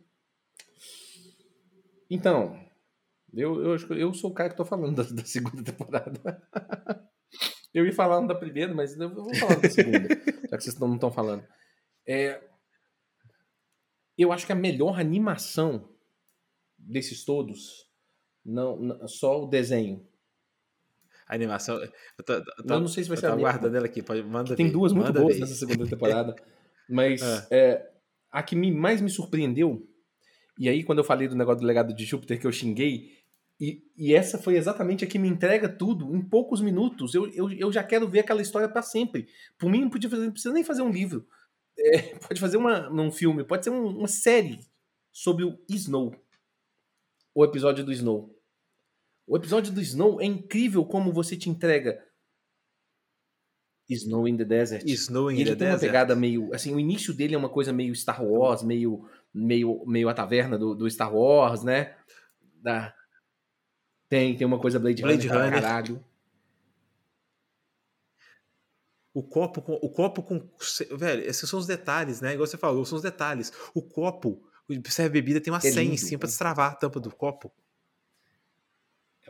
[2.09, 2.59] Então,
[3.33, 6.19] eu, eu, acho que eu sou o cara que tô falando da, da segunda temporada.
[7.73, 10.07] eu ia falar da primeira, mas eu vou falar da segunda,
[10.49, 11.45] já que vocês não estão falando.
[12.05, 12.41] É,
[14.17, 15.89] eu acho que a melhor animação
[16.77, 17.89] desses todos,
[18.45, 20.05] não, não- só o desenho.
[21.27, 21.81] A animação.
[21.81, 24.03] Eu, tô, eu, tô- Eu não sei se vai ser a aguardando ela aqui.
[24.03, 25.39] Pode, manda Tem ver, duas muito manda boas ver.
[25.39, 26.35] nessa segunda temporada.
[26.89, 27.47] Mas Ah.
[27.49, 27.89] é,
[28.31, 29.87] a que me, mais me surpreendeu,
[30.57, 33.19] e aí quando eu falei do negócio do legado de Júpiter que eu xinguei,
[33.59, 37.13] e, e essa foi exatamente a que me entrega tudo em poucos minutos.
[37.13, 39.27] Eu, eu, eu já quero ver aquela história para sempre.
[39.55, 41.27] Por mim, não, podia fazer, não precisa nem fazer um livro.
[41.77, 44.59] É, pode fazer uma, um filme, pode ser um- uma série
[45.11, 46.15] sobre o Snow.
[47.35, 48.35] O episódio do Snow.
[49.27, 52.03] O episódio do Snow é incrível como você te entrega
[53.89, 54.87] Snow in the Desert.
[54.87, 56.53] Snow in E ele the tem uma pegada meio.
[56.53, 60.57] Assim, o início dele é uma coisa meio Star Wars, meio, meio, meio a taverna
[60.57, 61.95] do, do Star Wars, né?
[62.61, 62.93] Da...
[64.07, 65.61] Tem, tem uma coisa Blade, Blade Runner, pra Runner.
[65.61, 66.05] caralho.
[69.13, 69.73] O copo com.
[69.73, 70.49] O copo com.
[70.97, 72.33] Velho, esses são os detalhes, né?
[72.33, 73.51] Igual você falou, são os detalhes.
[73.73, 74.41] O copo,
[74.85, 76.29] serve bebida, tem uma É senha em lindo, cima pra né?
[76.29, 77.51] destravar a tampa do copo.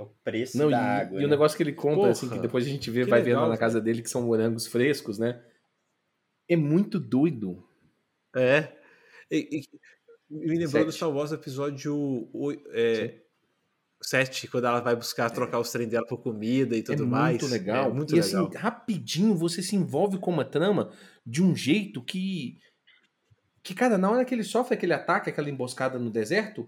[0.02, 1.16] É o preço Não, e, da água.
[1.22, 1.32] e o né?
[1.32, 3.58] negócio que ele compra, Porra, assim, que depois a gente vê, vai vendo legal, na
[3.58, 5.44] casa dele, que são morangos frescos, né?
[6.50, 7.64] É muito doido.
[8.36, 8.76] É.
[9.30, 9.80] E, e-
[10.30, 10.92] me lembrou do.
[10.92, 12.28] Star Wars episódio
[14.02, 17.42] 7, quando ela vai buscar trocar os trem dela por comida e tudo é mais.
[17.42, 17.90] muito legal.
[17.90, 18.48] É muito e legal.
[18.48, 20.92] assim, rapidinho você se envolve com uma trama
[21.26, 22.58] de um jeito que.
[23.64, 26.68] Que, cara, na hora que ele sofre aquele ataque, aquela emboscada no deserto,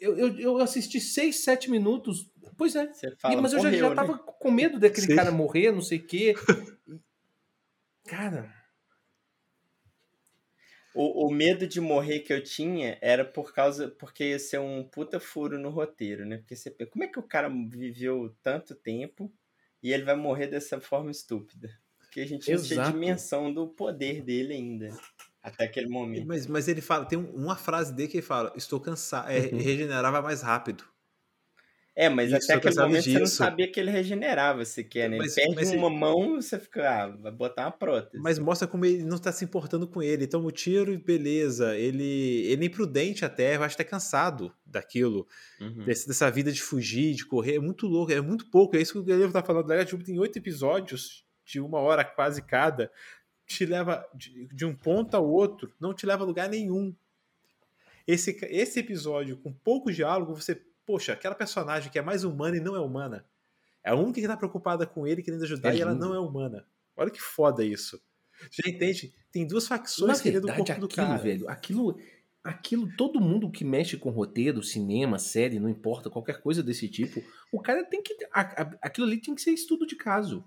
[0.00, 2.30] eu, eu, eu assisti seis, sete minutos.
[2.56, 2.86] Pois é.
[2.92, 3.96] Você E- fala, mas eu já, morreu, já né?
[3.96, 5.16] tava com medo daquele Sim.
[5.16, 6.34] cara morrer, não sei o quê.
[8.06, 8.42] Cara,
[10.94, 13.88] O, o medo de morrer que eu tinha era por causa.
[13.88, 16.38] Porque ia ser um puta furo no roteiro, né?
[16.38, 19.32] Porque você como é que o cara viveu tanto tempo
[19.82, 21.68] e ele vai morrer dessa forma estúpida?
[21.98, 22.92] Porque a gente não tinha Exato.
[22.92, 24.88] dimensão do poder dele ainda.
[25.42, 26.26] Até aquele momento.
[26.26, 29.28] Mas, mas ele fala, tem um- uma frase dele que ele fala: Estou cansado.
[29.30, 29.58] É, Uhum.
[29.58, 30.84] regenerava mais rápido.
[31.98, 33.36] É, mas Isso, até aquele momento você não disso.
[33.36, 35.16] sabia que ele regenerava sequer, né?
[35.16, 38.22] Ele Mas- perde mas uma mão, você fica, ah, vai botar uma prótese.
[38.22, 40.26] Mas mostra como ele não tá se importando com ele.
[40.26, 41.74] Toma o tiro e beleza.
[41.74, 45.26] Ele, ele é imprudente até, eu acho que tá cansado daquilo.
[45.58, 45.86] Uhum.
[45.86, 47.54] desse- dessa vida de fugir, de correr.
[47.54, 48.76] É muito louco, é muito pouco.
[48.76, 49.66] É isso que o Guilherme tá falando.
[49.66, 52.90] Dragon Júpiter tem oito episódios de uma hora quase cada.
[53.46, 56.94] Te leva de, de um ponto ao outro, não te leva a lugar nenhum.
[58.06, 60.60] Esse, esse episódio, com pouco diálogo, você.
[60.86, 63.26] Poxa, aquela personagem que é mais humana e não é humana.
[63.84, 66.18] É a única que tá preocupada com ele, querendo ajudar, É e ela não é
[66.18, 66.66] humana.
[66.96, 68.00] Olha que foda isso.
[68.50, 69.12] Já entende?
[69.32, 71.16] Tem duas facções querendo o corpo do aquilo, cara.
[71.18, 71.98] velho, aquilo.
[72.44, 77.22] aquilo, todo mundo que mexe com roteiro, cinema, série, não importa, qualquer coisa desse tipo,
[77.52, 78.14] o cara tem que.
[78.32, 80.44] a- a- aquilo ali tem que ser estudo de caso.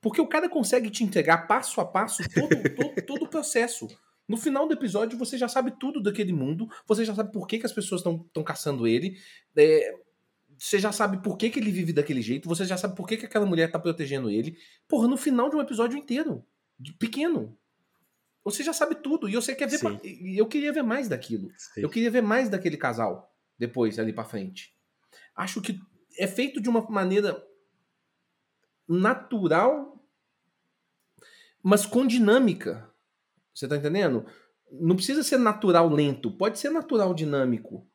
[0.00, 3.86] Porque o cara consegue te entregar passo a passo todo, todo, todo o processo.
[4.28, 7.58] No final do episódio, você já sabe tudo daquele mundo, você já sabe por que,
[7.58, 9.18] que as pessoas estão caçando ele,
[9.56, 9.98] é,
[10.56, 13.16] você já sabe por que, que ele vive daquele jeito, você já sabe por que,
[13.16, 14.56] que aquela mulher tá protegendo ele.
[14.86, 16.44] Porra, no final de um episódio inteiro,
[16.78, 17.58] de- pequeno.
[18.44, 19.78] Você já sabe tudo, e você quer ver.
[19.78, 20.00] Sim.
[20.02, 21.48] E eu queria ver mais daquilo.
[21.76, 24.74] Eu queria ver mais daquele casal depois, ali pra frente.
[25.34, 25.78] Acho que
[26.18, 27.40] é feito de uma maneira
[28.88, 30.04] natural,
[31.62, 32.91] mas com dinâmica.
[33.54, 34.24] Você tá entendendo?
[34.70, 37.86] Não precisa ser natural lento, pode ser natural dinâmico.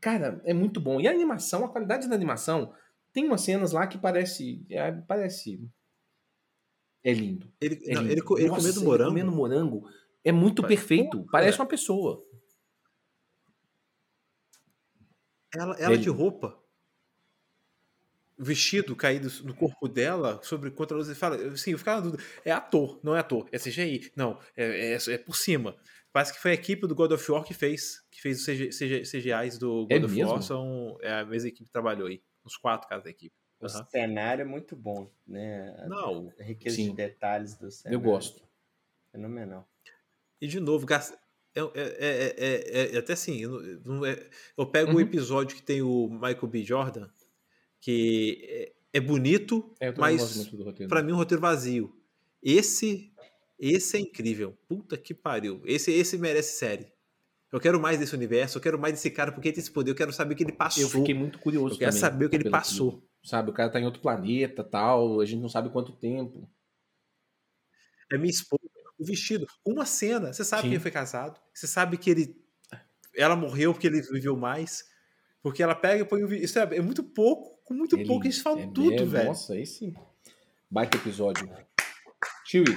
[0.00, 1.00] Cara, é muito bom.
[1.00, 2.72] E a animação, a qualidade da animação,
[3.12, 4.64] tem umas cenas lá que parece.
[4.70, 5.60] é, parece.
[7.04, 7.52] É lindo.
[7.60, 8.12] Ele, É não, lindo.
[8.12, 9.10] ele, ele Nossa, comendo morango.
[9.10, 9.88] comendo morango
[10.24, 11.26] é muito Parece- perfeito.
[11.30, 11.62] Parece cara.
[11.64, 12.24] uma pessoa.
[15.54, 16.59] Ela, ela Ele- de roupa.
[18.42, 22.06] Vestido caído no corpo dela, sobre contra a luz, ele fala, assim, eu ficava na
[22.10, 25.76] dúvida, é ator, não é ator, é CGI, não, é, é, é por cima.
[26.10, 28.72] Parece que foi a equipe do God of War que fez, que fez os CG,
[28.72, 30.30] CG, CGIs do God É of mesmo?
[30.32, 33.34] War, são, é a mesma equipe que trabalhou aí, os quatro caras da equipe.
[33.60, 33.84] O Aham.
[33.90, 35.76] cenário é muito bom, né?
[35.78, 36.90] A- Não, A riqueza Sim.
[36.90, 37.96] de detalhes do cenário.
[37.96, 38.42] Eu gosto.
[39.12, 39.68] Fenomenal.
[40.40, 41.18] E de novo, gasta-
[41.54, 41.64] é, é,
[41.98, 43.60] é, é- é- até assim, eu,
[44.06, 44.30] é-
[44.72, 45.00] pego o Uhum.
[45.00, 46.62] episódio que tem o Michael B.
[46.64, 47.10] Jordan,
[47.80, 50.48] que é, é bonito, É, mas
[50.88, 51.96] pra mim um roteiro vazio.
[52.42, 53.12] Esse,
[53.58, 54.56] esse é incrível.
[54.68, 55.62] Puta que pariu.
[55.64, 56.92] Esse, esse merece série.
[57.52, 59.90] Eu quero mais desse universo, eu quero mais desse cara, porque ele tem esse poder,
[59.90, 60.84] eu quero saber o que ele passou.
[60.84, 62.90] Eu fiquei muito curioso Eu quero também saber o que ele passou.
[62.92, 63.06] filme.
[63.24, 66.48] Sabe, o cara tá em outro planeta tal, a gente não sabe quanto tempo.
[68.10, 68.62] É minha esposa,
[68.98, 69.46] o vestido.
[69.64, 70.68] Uma cena, você sabe Sim.
[70.68, 72.40] que ele foi casado, você sabe que ele.
[73.14, 74.88] Ela morreu porque ele viveu mais.
[75.42, 76.44] Porque ela pega e põe o vestido.
[76.44, 79.28] Isso é, é muito pouco, com muito Ele- pouco eles falam é- tudo, é, velho.
[79.28, 79.94] Nossa, esse
[80.68, 81.48] baita episódio.
[82.44, 82.76] Chewie,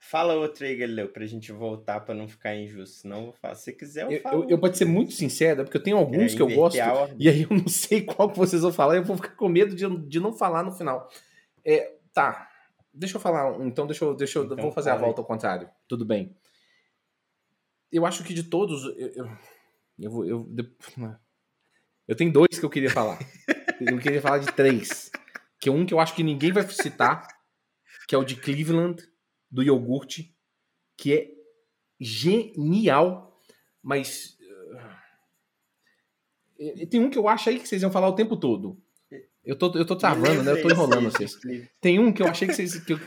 [0.00, 2.96] Fala outro aí, Galileu, pra gente voltar pra não ficar injusto.
[3.00, 3.54] Senão eu vou falar.
[3.56, 4.42] Se quiser, eu, eu, falo.
[4.44, 6.78] eu, eu pode ser muito sincero, porque eu tenho alguns É, que eu gosto,
[7.18, 9.76] e aí eu não sei qual que vocês vão falar, eu vou ficar com medo
[9.76, 11.10] de, de não falar no final.
[11.62, 12.50] É, tá,
[12.94, 15.06] deixa eu falar, um, então deixa eu, deixa eu Então vou fazer a fala aí.
[15.08, 15.68] volta ao contrário.
[15.86, 16.34] Tudo bem.
[17.92, 19.28] Eu acho que de todos, eu, eu,
[20.00, 20.24] eu vou.
[20.24, 20.48] Eu,
[22.06, 23.18] eu tenho dois que eu queria falar.
[23.80, 25.10] eu queria falar de três.
[25.60, 27.26] Que é um que eu acho que ninguém vai citar,
[28.06, 29.02] que é o de Cleveland,
[29.50, 30.34] do iogurte,
[30.96, 31.30] que é
[32.00, 33.40] genial,
[33.82, 34.36] mas.
[36.60, 38.80] uh, Tem um que eu acho aí que vocês iam falar o tempo todo.
[39.44, 40.52] Eu tô, eu tô travando, né?
[40.52, 41.32] Eu tô enrolando vocês.
[41.80, 42.78] Tem um que eu achei que vocês.
[42.84, 43.00] Que eu-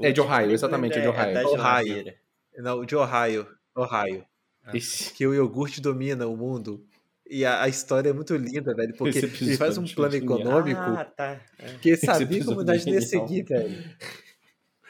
[0.00, 1.34] É de Ohio, exatamente, é de Ohio.
[1.34, 1.56] da Ohio.
[1.56, 2.20] geladeira.
[2.58, 3.46] Não, de Ohio.
[3.74, 4.24] Ohio.
[4.72, 6.86] Esse, Que o iogurte domina o mundo.
[7.30, 8.94] E a, a história é muito linda, velho.
[8.96, 10.40] Porque ele faz um plano é genial.
[10.40, 11.40] econômico Ah, tá.
[11.58, 11.74] É.
[11.80, 13.84] que ele sabia episódio comunidade não ia é seguir, velho.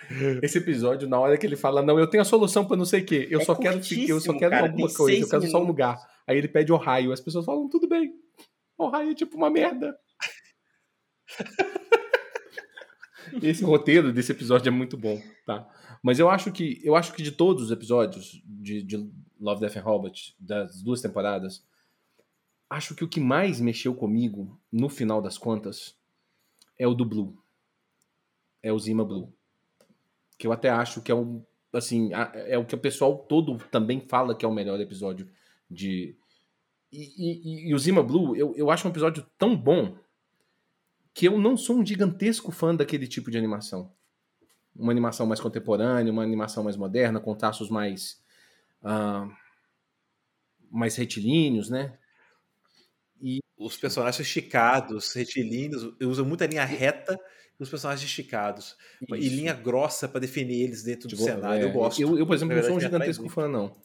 [0.42, 3.02] esse episódio, na hora que ele fala, não, eu tenho a solução pra não sei
[3.02, 5.58] o quê, eu É só quero eu só quero cara, alguma coisa, eu quero só
[5.58, 5.68] um minutos.
[5.68, 5.98] lugar.
[6.26, 8.14] Aí ele pede Ohio, as pessoas falam, tudo bem.
[8.78, 9.96] Ohio é tipo uma merda.
[13.42, 15.68] Esse roteiro desse episódio é muito bom, tá?
[16.02, 19.76] Mas eu acho que eu acho que de todos os episódios de, de Love, Death
[19.76, 21.62] and Robots, das duas temporadas,
[22.70, 25.96] acho que o que mais mexeu comigo, no final das contas,
[26.78, 27.36] é o do Blue.
[28.62, 29.32] É o Zima Blue.
[30.36, 31.44] Que eu até acho que é um.
[31.72, 32.10] Assim,
[32.46, 35.28] é o que o pessoal todo também fala que é o melhor episódio
[35.70, 36.16] de.
[36.90, 37.02] E,
[37.66, 39.98] e- e o Zima Blue, eu, eu acho um episódio tão bom
[41.12, 43.92] que eu não sou um gigantesco fã daquele tipo de animação.
[44.74, 48.22] Uma animação mais contemporânea, uma animação mais moderna, com traços mais.
[48.82, 49.28] ah,
[50.70, 51.98] mais retilíneos, né?
[53.56, 57.18] Os personagens esticados, retilíneos, usam muita linha reta
[57.58, 58.76] e os personagens esticados.
[59.12, 59.34] E Isso.
[59.36, 61.62] linha grossa pra definir eles dentro do Tipo, cenário.
[61.62, 62.00] é, eu gosto.
[62.00, 63.76] Eu, eu, por exemplo, não sou um gigantesco fã, não.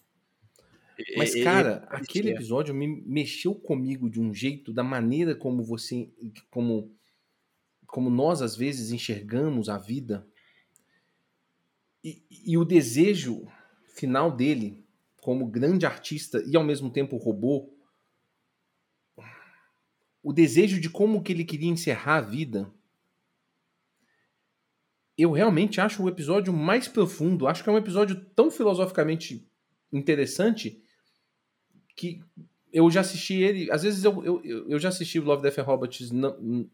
[1.17, 5.33] Mas, E- e- cara, e- aquele episódio me mexeu comigo de um jeito, da maneira
[5.35, 6.07] como você.
[6.51, 6.95] Como,
[7.87, 10.27] como nós, às vezes, enxergamos a vida.
[12.03, 13.47] E, e o desejo
[13.95, 14.85] final dele,
[15.21, 17.72] como grande artista e ao mesmo tempo robô.
[20.23, 22.71] O desejo de como que ele queria encerrar a vida.
[25.17, 27.45] Eu realmente acho o episódio mais profundo.
[27.47, 29.45] Acho que é um episódio tão filosoficamente
[29.91, 30.81] interessante
[31.95, 32.21] que
[32.71, 33.71] eu já assisti ele.
[33.71, 36.67] Às vezes eu, eu, eu já assisti Love, Death and Robots, não-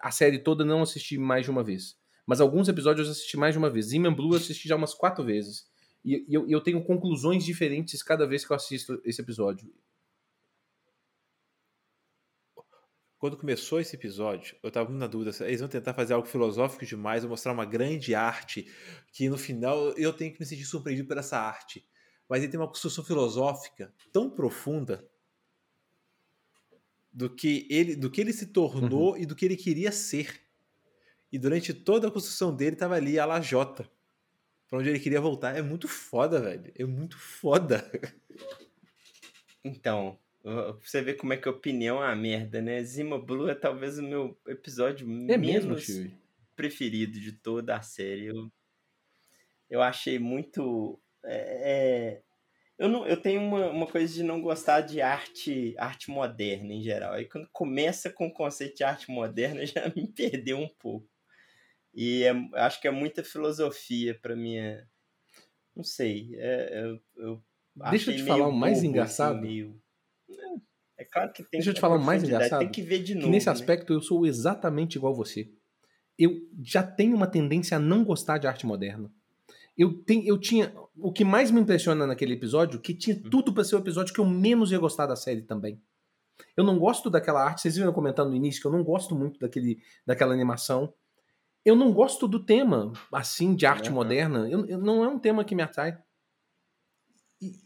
[0.00, 1.96] a série toda não assisti mais de uma vez.
[2.26, 3.86] Mas alguns episódios eu assisti mais de uma vez.
[3.86, 5.66] Zeman Blue eu assisti já umas quatro vezes.
[6.02, 9.70] E, e eu, eu tenho conclusões diferentes cada vez que eu assisto esse episódio.
[13.24, 15.34] Quando começou esse episódio, eu tava muito na dúvida.
[15.46, 18.70] Eles vão tentar fazer algo filosófico demais, mostrar uma grande arte,
[19.14, 21.88] que no final eu tenho que me sentir surpreendido por essa arte.
[22.28, 25.08] Mas ele tem uma construção filosófica tão profunda
[27.10, 29.16] do que ele, do que ele se tornou uhum.
[29.16, 30.42] e do que ele queria ser.
[31.32, 33.90] E durante toda a construção dele tava ali a lajota.
[34.68, 35.56] Pra onde ele queria voltar.
[35.56, 36.70] É muito foda, velho.
[36.76, 37.90] É muito foda.
[39.66, 40.18] Então,
[40.80, 42.82] você vê como é que a opinião é uma merda, né?
[42.82, 46.12] Zima Blue é talvez o meu episódio é menos mesmo,
[46.54, 48.26] preferido de toda a série.
[48.26, 48.52] Eu,
[49.70, 51.00] eu achei muito.
[51.24, 52.22] É, é,
[52.78, 56.82] eu, não, eu tenho uma, uma coisa de não gostar de arte, arte moderna em
[56.82, 57.14] geral.
[57.14, 61.08] Aí quando começa com o conceito de arte moderna, já me perdeu um pouco.
[61.94, 64.86] E é, acho que é muita filosofia para minha.
[65.74, 66.34] Não sei.
[66.34, 67.44] É, eu, eu
[67.90, 69.38] Deixa eu te falar o mais assim, engraçado.
[69.38, 69.83] Assim, meio...
[70.96, 72.60] É claro que tem Deixa eu te falar mais engraçado.
[72.60, 73.26] Tem que ver de novo.
[73.26, 73.52] Que nesse né?
[73.52, 75.50] aspecto eu sou exatamente igual você.
[76.18, 76.32] Eu
[76.62, 79.10] já tenho uma tendência a não gostar de arte moderna.
[79.76, 80.72] Eu, tenho, eu tinha.
[80.96, 83.28] O que mais me impressiona naquele episódio, que tinha hum.
[83.28, 85.82] tudo para ser o episódio que eu menos ia gostar da série também.
[86.56, 89.38] Eu não gosto daquela arte, vocês viram comentando no início que eu não gosto muito
[89.38, 90.92] daquele, daquela animação.
[91.64, 93.94] Eu não gosto do tema, assim, de arte uhum.
[93.94, 94.48] moderna.
[94.48, 95.98] Eu, eu, não é um tema que me atrai.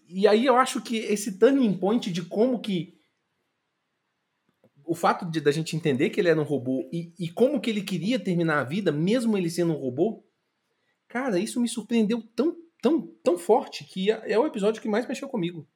[0.09, 2.97] E, aí eu acho que esse turning point de como que.
[4.85, 7.69] O fato de da gente entender que ele era um robô e, e como que
[7.69, 10.25] ele queria terminar a vida, mesmo ele sendo um robô,
[11.07, 15.07] cara, isso me surpreendeu tão, tão, tão forte que é, é o episódio que mais
[15.07, 15.69] mexeu comigo.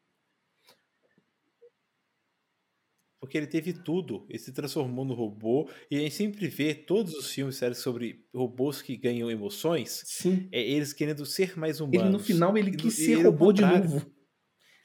[3.23, 4.27] Porque ele teve tudo.
[4.29, 5.71] Ele se transformou no robô.
[5.89, 10.03] E a gente sempre vê todos os filmes séries sobre robôs que ganham emoções.
[10.05, 10.49] Sim.
[10.51, 12.01] É, eles querendo ser mais humanos.
[12.03, 14.05] Ele no final ele quis ser ele robô de novo.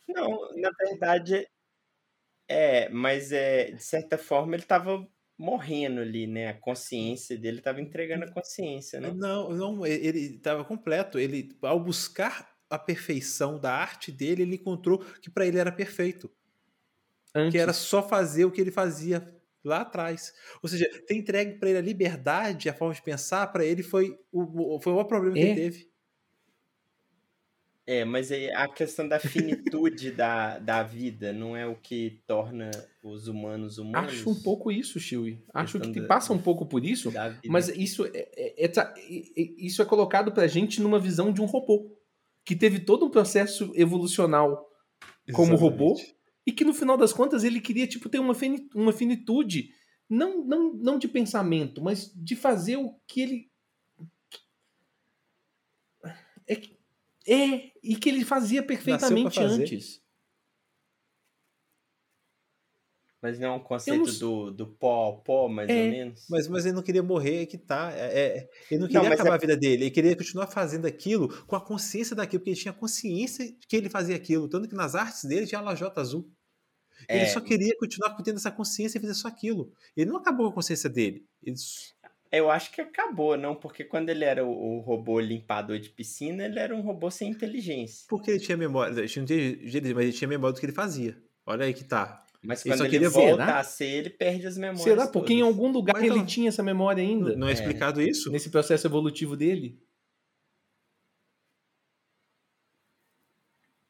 [0.08, 1.48] Não, na verdade.
[2.48, 5.04] É, mas é, de certa forma ele estava
[5.36, 6.50] morrendo ali, né?
[6.50, 9.12] A consciência dele estava entregando a consciência, né?
[9.16, 11.18] Não, não, ele estava completo.
[11.18, 16.32] Ele, ao buscar a perfeição da arte dele, ele encontrou que para ele era perfeito.
[17.38, 17.52] Antes.
[17.52, 19.34] Que era só fazer o que ele fazia
[19.64, 20.34] lá atrás.
[20.64, 24.18] Ou seja, ter entregue para ele a liberdade, a forma de pensar, para ele foi
[24.32, 25.42] o, foi o maior problema é.
[25.42, 25.98] que ele teve.
[27.90, 32.70] É, mas a questão da finitude da, da vida não é o que torna
[33.02, 34.12] os humanos humanos?
[34.12, 35.42] Acho um pouco isso, Chiui.
[35.54, 37.14] Acho que passa um pouco por isso,
[37.46, 38.72] mas isso é, é, é,
[39.58, 41.98] isso é colocado pra gente numa visão de um robô,
[42.44, 44.70] que teve todo um processo evolucional
[45.32, 45.62] como Exatamente.
[45.62, 45.96] robô,
[46.48, 48.34] e que no final das contas ele queria tipo ter uma,
[48.74, 49.70] uma finitude
[50.10, 53.52] não, não, não de pensamento, mas de fazer o que ele
[56.48, 56.54] é,
[57.28, 60.02] é e que ele fazia perfeitamente antes.
[63.22, 64.14] Mas não é um conceito não...
[64.20, 65.74] do, do pó, pó, mais é.
[65.74, 66.26] ou menos.
[66.30, 67.92] Mas, mas ele não queria morrer, é que tá.
[67.92, 69.34] É, é, ele não queria não, acabar é...
[69.34, 72.74] a vida dele, ele queria continuar fazendo aquilo com a consciência daquilo, porque ele tinha
[72.74, 74.48] consciência de que ele fazia aquilo.
[74.48, 76.32] Tanto que nas artes dele tinha a lajota azul.
[77.08, 77.26] Ele é.
[77.26, 79.72] só queria continuar tendo essa consciência e fazer só aquilo.
[79.96, 81.26] Ele não acabou com a consciência dele.
[81.44, 81.56] Ele...
[82.32, 86.44] Eu acho que acabou, não, porque quando ele era o, o, robô limpador de piscina,
[86.46, 88.06] ele era um robô sem inteligência.
[88.10, 89.26] Porque ele tinha memória, ele tinha,
[89.96, 91.18] mas ele tinha memória do que ele fazia.
[91.46, 92.26] Olha aí que tá.
[92.44, 94.84] Mas ele quando ele volta ver, a ser, ele perde as memórias.
[94.84, 95.08] Será?
[95.08, 97.32] Porque em algum lugar mas, ele tinha essa memória ainda.
[97.32, 98.30] Não, não é, é explicado isso?
[98.30, 99.82] Nesse processo evolutivo dele?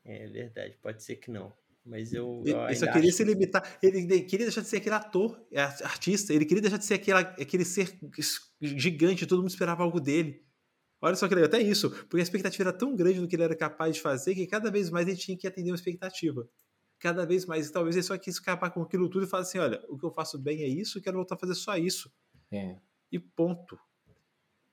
[0.06, 1.52] É verdade, pode ser que não.
[1.88, 2.44] Mas eu.
[2.46, 3.18] eu ele só queria acho...
[3.18, 3.80] se limitar.
[3.82, 6.34] Ele queria deixar de ser aquele ator, é, artista.
[6.34, 7.98] Ele queria deixar de ser aquele, aquele ser
[8.62, 10.46] gigante, todo mundo esperava algo dele.
[11.02, 11.90] Olha só que legal, até isso.
[11.90, 14.70] Porque a expectativa era tão grande do que ele era capaz de fazer que cada
[14.70, 16.48] vez mais ele tinha que atender uma expectativa.
[17.00, 17.70] Cada vez mais.
[17.70, 20.06] E talvez ele só quis acabar com aquilo tudo e falar assim: olha, o que
[20.06, 22.12] eu faço bem é isso, quero voltar a fazer só isso.
[22.52, 22.76] É.
[23.12, 23.80] E ponto.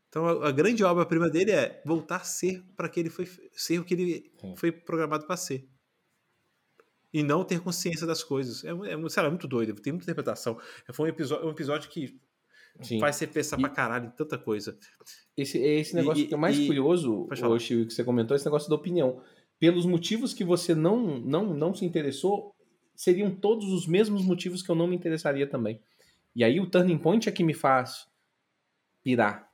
[0.08, 3.78] Então a, a grande obra-prima dele é voltar a ser para que ele foi ser
[3.78, 4.56] o que ele Sim.
[4.56, 5.68] foi programado para ser
[7.14, 8.64] e não ter consciência das coisas.
[8.64, 10.58] É, é, sei lá, é muito doido, tem muita interpretação.
[10.92, 12.18] Foi um episódio, um episódio que
[12.82, 12.98] Sim.
[12.98, 14.76] faz você pensar e, pra caralho em tanta coisa.
[15.36, 18.44] Esse, esse negócio e, que é mais e, curioso, o Chico, que você comentou, esse
[18.44, 19.22] negócio da opinião.
[19.60, 22.52] Pelos motivos que você não, não, não se interessou,
[22.96, 25.80] seriam todos os mesmos motivos que eu não me interessaria também.
[26.34, 28.08] E aí o turning point é que me faz
[29.04, 29.48] pirar.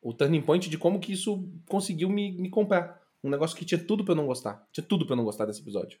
[0.00, 2.98] O turning point de como que isso conseguiu me, me comprar.
[3.22, 4.66] Um negócio que tinha tudo para eu não gostar.
[4.72, 5.98] Tinha tudo para eu não gostar desse episódio.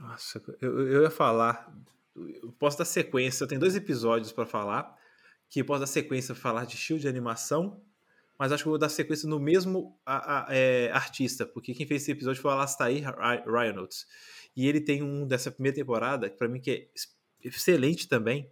[0.00, 1.72] Nossa, eu, eu ia falar.
[2.16, 4.98] Eu posso dar sequência, eu tenho dois episódios para falar
[5.48, 7.80] que posso dar sequência para falar de estilo de animação,
[8.38, 11.86] mas acho que eu vou dar sequência no mesmo a, a, é, artista, porque quem
[11.86, 13.02] fez esse episódio foi o Alastair
[13.46, 14.06] Reynolds.
[14.54, 16.88] E ele tem um dessa primeira temporada, que para mim que é
[17.42, 18.50] excelente também,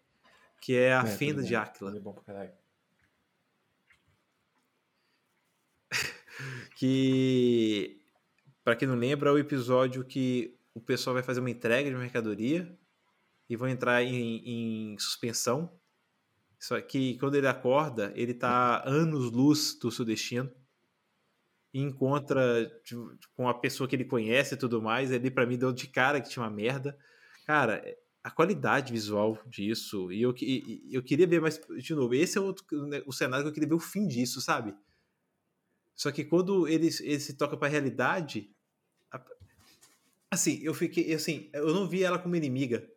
[0.61, 1.95] que é a é, Fenda de Áquila.
[1.97, 2.53] É bom pra caralho.
[6.77, 8.01] que,
[8.65, 11.97] para quem não lembra, é o episódio que o pessoal vai fazer uma entrega de
[11.97, 12.79] mercadoria
[13.49, 15.73] e vão entrar em, em suspensão.
[16.59, 20.53] Só que quando ele acorda, ele tá anos-luz do seu destino
[21.73, 25.11] e encontra tipo, com a pessoa que ele conhece e tudo mais.
[25.11, 26.99] Ele, para mim, deu de cara que tinha uma merda.
[27.47, 27.83] Cara,
[28.23, 32.41] a qualidade visual disso, e eu, e, eu queria ver mais, de novo, esse é
[32.41, 32.55] o,
[32.87, 34.75] né, o cenário que eu queria ver o fim disso, sabe?
[35.95, 38.55] Só que quando ele, ele se toca pra realidade,
[40.31, 42.89] assim, eu fiquei, assim, eu não vi ela como inimiga.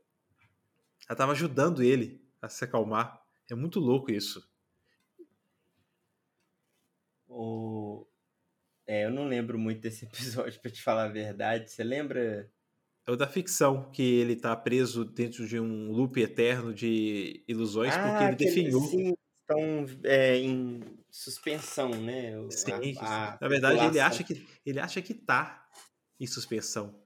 [1.08, 3.22] Ela tava ajudando ele a se acalmar.
[3.50, 4.48] É muito louco isso.
[7.28, 8.06] O...
[8.86, 11.72] É, eu não lembro muito desse episódio, pra te falar a verdade.
[11.72, 12.52] Você lembra
[13.10, 17.92] é o da ficção, que ele tá preso dentro de um loop eterno de ilusões,
[17.96, 18.82] ah, porque ele definhou.
[18.84, 22.34] Sim, estão é, em suspensão, né?
[22.52, 25.68] Sim, a, a na verdade ele acha, que, ele acha que tá
[26.20, 27.02] em suspensão.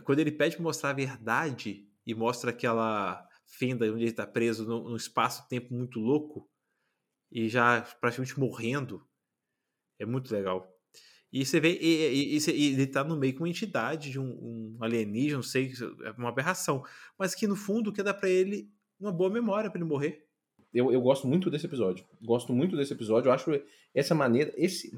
[0.00, 4.66] Quando ele pede para mostrar a verdade e mostra aquela fenda onde ele está preso
[4.66, 6.48] num, espaço-tempo muito louco
[7.30, 9.06] e já praticamente morrendo,
[9.98, 10.68] é muito legal.
[11.32, 14.24] E você vê, e, e, e, ele tá no meio com uma entidade de um,
[14.24, 15.72] um alienígena, não sei,
[16.04, 16.84] é uma aberração.
[17.18, 18.70] Mas que no fundo quer dar para ele
[19.00, 20.26] uma boa memória para ele morrer.
[20.72, 22.04] Eu, eu gosto muito desse episódio.
[22.22, 23.28] Gosto muito desse episódio.
[23.28, 23.50] Eu acho
[23.94, 24.52] essa maneira.
[24.56, 24.90] Esse.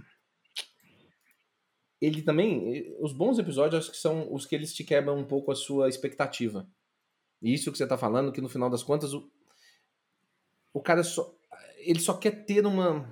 [2.05, 2.95] Ele também.
[3.01, 5.89] Os bons episódios acho que são os que eles te quebram um pouco a sua
[5.89, 6.69] expectativa.
[7.41, 9.31] E isso que você tá falando, que no final das contas o,
[10.73, 11.35] o cara só.
[11.79, 13.09] Ele só quer ter uma.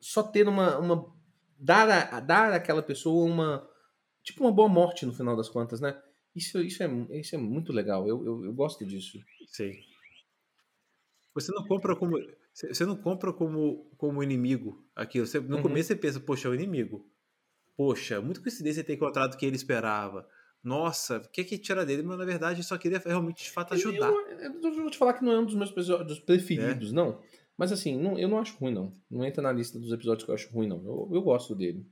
[0.00, 1.12] Só ter uma, uma
[1.58, 3.68] dar, a, dar àquela pessoa uma.
[4.22, 6.00] Tipo uma boa morte no final das contas, né?
[6.34, 8.08] Isso, isso, é, isso é muito legal.
[8.08, 9.18] Eu, eu, eu gosto disso.
[9.46, 9.72] Sim.
[11.34, 12.16] Você não compra como.
[12.52, 15.26] Você não compra como, como inimigo aquilo.
[15.26, 15.62] Você, no uhum.
[15.62, 17.08] começo você pensa, poxa, é o inimigo.
[17.76, 20.28] Poxa, muito coincidência ter encontrado o que ele esperava.
[20.62, 22.02] Nossa, o que é que tira dele?
[22.02, 24.10] Mas na verdade só queria realmente de fato ajudar.
[24.10, 26.94] Eu, eu, eu, vou te falar que não é um dos meus episódios preferidos, é.
[26.94, 27.20] não.
[27.56, 28.94] Mas assim, não, eu não acho ruim, não.
[29.10, 30.84] Não entra na lista dos episódios que eu acho ruim, não.
[30.84, 31.86] Eu, eu gosto dele.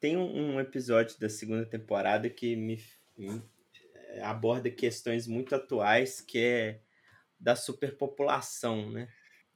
[0.00, 2.78] Tem um, um episódio da segunda temporada que me,
[3.16, 3.42] me,
[3.94, 6.80] eh, aborda questões muito atuais, que é
[7.40, 9.08] da superpopulação, né?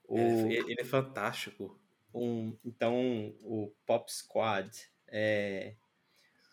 [0.04, 1.78] O, é, ele é fantástico.
[2.14, 4.70] Um, então, o Pop Squad
[5.08, 5.74] é...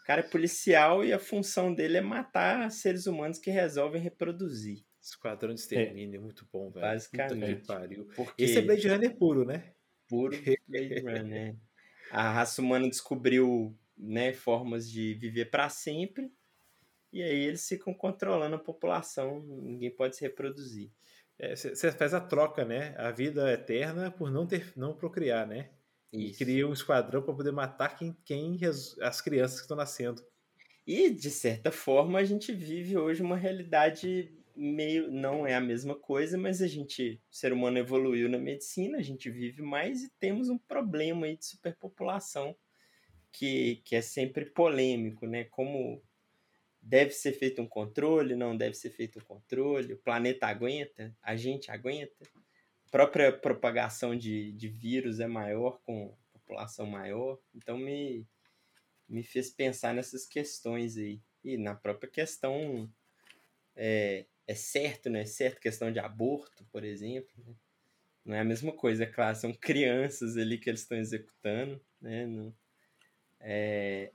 [0.01, 4.85] O cara é policial e a função dele é matar seres humanos que resolvem reproduzir.
[5.01, 6.21] Esquadrão de Extermínio, é.
[6.21, 6.85] muito bom, velho.
[6.85, 7.65] Basicamente.
[8.15, 8.43] Porque...
[8.43, 9.73] Esse é Blade Runner puro, né?
[10.07, 10.35] Puro
[10.67, 11.55] Blade Runner.
[12.11, 16.31] A raça humana descobriu né, formas de viver para sempre.
[17.11, 20.91] E aí eles ficam controlando a população, ninguém pode se reproduzir.
[21.39, 22.95] Você é, faz a troca, né?
[22.97, 25.69] A vida eterna por não ter, não procriar, né?
[26.11, 26.41] Isso.
[26.41, 28.57] E cria um esquadrão para poder matar quem, quem
[29.01, 30.23] as crianças que estão nascendo.
[30.88, 35.95] E de certa forma a gente vive hoje uma realidade meio não é a mesma
[35.95, 40.09] coisa, mas a gente, o ser humano evoluiu na medicina, a gente vive mais e
[40.17, 42.55] temos um problema aí de superpopulação
[43.31, 45.43] que, que é sempre polêmico, né?
[45.45, 46.01] Como
[46.86, 51.36] deve ser feito um controle, não deve ser feito um controle, o planeta aguenta, a
[51.36, 52.23] gente aguenta,
[52.88, 58.25] a própria propagação de, de vírus é maior com população maior, então me,
[59.09, 61.19] me fez pensar nessas questões aí.
[61.43, 62.89] E na própria questão
[63.75, 67.33] é, é certo, não é certo, questão de aborto, por exemplo.
[67.45, 67.55] Né?
[68.23, 72.25] Não é a mesma coisa, é claro, são crianças ali que eles estão executando, né?
[72.25, 72.53] Não,
[73.39, 74.11] é,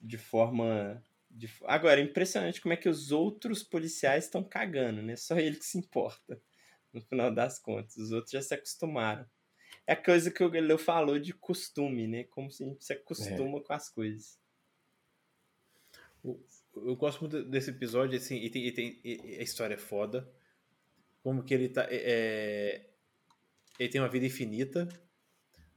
[0.00, 1.02] de forma.
[1.36, 5.16] De, agora, é impressionante como é que os outros policiais estão cagando, né?
[5.16, 6.40] Só ele que se importa,
[6.92, 7.96] no final das contas.
[7.96, 9.26] Os outros já se acostumaram.
[9.86, 12.24] É a coisa que o Galileu falou de costume, né?
[12.24, 13.60] Como se a gente se acostuma é.
[13.60, 14.38] com as coisas
[16.74, 20.28] eu gosto muito desse episódio, assim, e, tem, e, tem, e a história é foda.
[21.22, 21.86] Como que ele tá.
[21.90, 22.90] É, é,
[23.78, 24.88] ele tem uma vida infinita.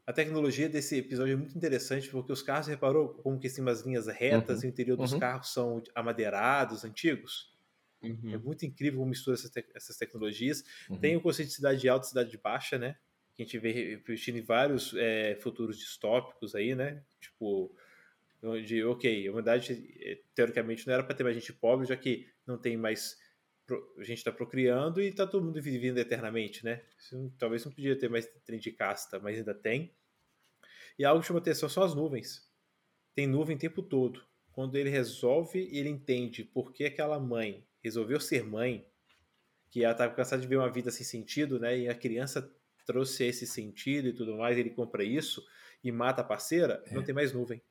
[0.10, 3.82] A tecnologia desse episódio é muito interessante, porque os carros, reparou como que tem umas
[3.82, 4.66] linhas retas, uhum.
[4.66, 5.20] o interior dos uhum.
[5.20, 7.56] carros são amadeirados, antigos.
[8.02, 8.34] Uhum.
[8.34, 10.64] É muito incrível como mistura essas, te essas tecnologias.
[10.90, 10.98] Uhum.
[10.98, 12.96] Tem o conceito de cidade alta e cidade baixa, né?
[13.36, 17.04] Que a gente vê repetindo em vários é, futuros distópicos aí, né?
[17.22, 17.72] Tipo,
[18.42, 22.28] onde, ok, a humanidade eh, teoricamente não era para ter mais gente pobre, já que
[22.48, 23.16] não tem mais
[24.00, 26.82] a gente está procriando e está todo mundo vivendo eternamente, né?
[27.38, 29.94] Talvez não podia ter mais trem de casta, mas ainda tem.
[31.00, 32.46] E algo que chama atenção são as nuvens.
[33.16, 34.22] Tem nuvem o tempo todo.
[34.52, 38.86] Quando ele resolve, ele entende por que aquela mãe resolveu ser mãe,
[39.70, 41.80] que ela estava cansada de ver uma vida sem sentido, né?
[41.80, 42.54] E a criança
[42.86, 45.42] trouxe esse sentido e tudo mais, ele compra isso
[45.82, 46.94] e mata a parceira, é.
[46.94, 47.62] não tem mais nuvem.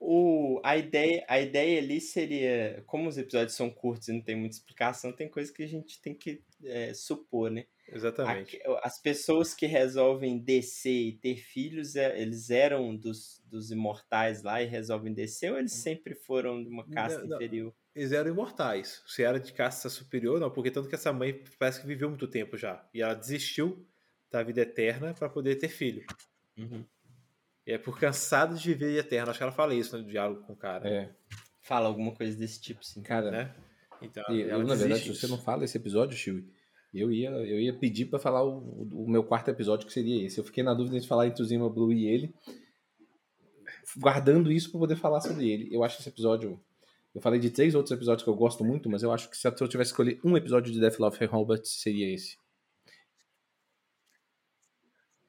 [0.00, 4.34] O, a, ideia, a ideia ali seria, como os episódios são curtos e não tem
[4.34, 7.66] muita explicação, tem coisa que a gente tem que é, supor, né?
[7.92, 8.60] Exatamente.
[8.82, 14.62] as pessoas que resolvem descer e ter filhos, é, eles eram dos, dos imortais lá
[14.62, 15.82] e resolvem descer ou eles hum.
[15.82, 17.74] sempre foram de uma casta não, inferior?
[17.94, 19.02] Eles eram imortais.
[19.06, 22.28] Se era de casta superior, não, porque tanto que essa mãe parece que viveu muito
[22.28, 22.86] tempo já.
[22.94, 23.86] E ela desistiu
[24.30, 26.04] da vida eterna para poder ter filho.
[26.56, 26.84] Uhum.
[27.66, 29.30] E é por cansado de viver eterno.
[29.30, 30.88] Acho que ela fala isso no diálogo com o cara.
[30.88, 31.10] É.
[31.60, 33.02] Fala alguma coisa desse tipo, sim.
[33.02, 33.54] Cara, né?
[34.02, 36.44] Então, eu, na verdade, se você não fala esse episódio, Chiu,
[36.92, 40.38] eu ia, eu ia pedir para falar o, o, meu quarto episódio, que seria esse.
[40.38, 42.34] Eu fiquei na dúvida de falar entre o Zima Blue e ele,
[43.96, 45.68] guardando isso para poder falar sobre ele.
[45.74, 46.60] Eu acho esse episódio.
[47.14, 49.46] Eu falei de três outros episódios que eu gosto muito, mas eu acho que se
[49.46, 52.36] eu tivesse que escolher um episódio de Death Love Robert, seria esse.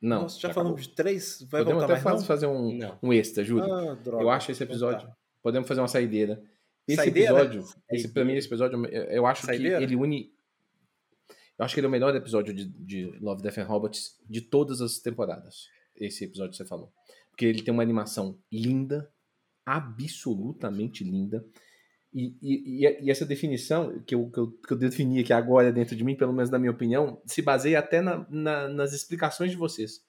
[0.02, 0.24] Não.
[0.24, 1.46] Nossa, já, já falamos de três?
[1.50, 3.72] Vai Podemos até mais, fazer um, um extra, juro.
[3.72, 5.08] Ah, eu acho esse episódio.
[5.44, 6.42] Podemos fazer uma saideira.
[6.88, 7.34] Esse saideira?
[7.34, 9.78] episódio, esse, pra mim, esse episódio, eu acho saideira?
[9.78, 10.34] que ele une.
[11.62, 14.42] Eu acho que ele é o melhor episódio de, de Love, Death and Robots de
[14.42, 15.68] todas as temporadas.
[15.96, 16.92] Esse episódio que você falou.
[17.30, 19.08] Porque ele tem uma animação linda,
[19.64, 21.46] absolutamente linda.
[22.12, 25.96] E, e, e, essa definição que eu, que, eu, que eu defini aqui agora dentro
[25.96, 29.58] de mim, pelo menos na minha opinião, se baseia até na, na, nas explicações de
[29.58, 30.04] vocês.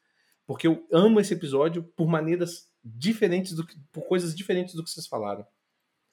[0.46, 4.88] Porque eu amo esse episódio por maneiras diferentes, do que, por coisas diferentes do que
[4.88, 5.46] vocês falaram.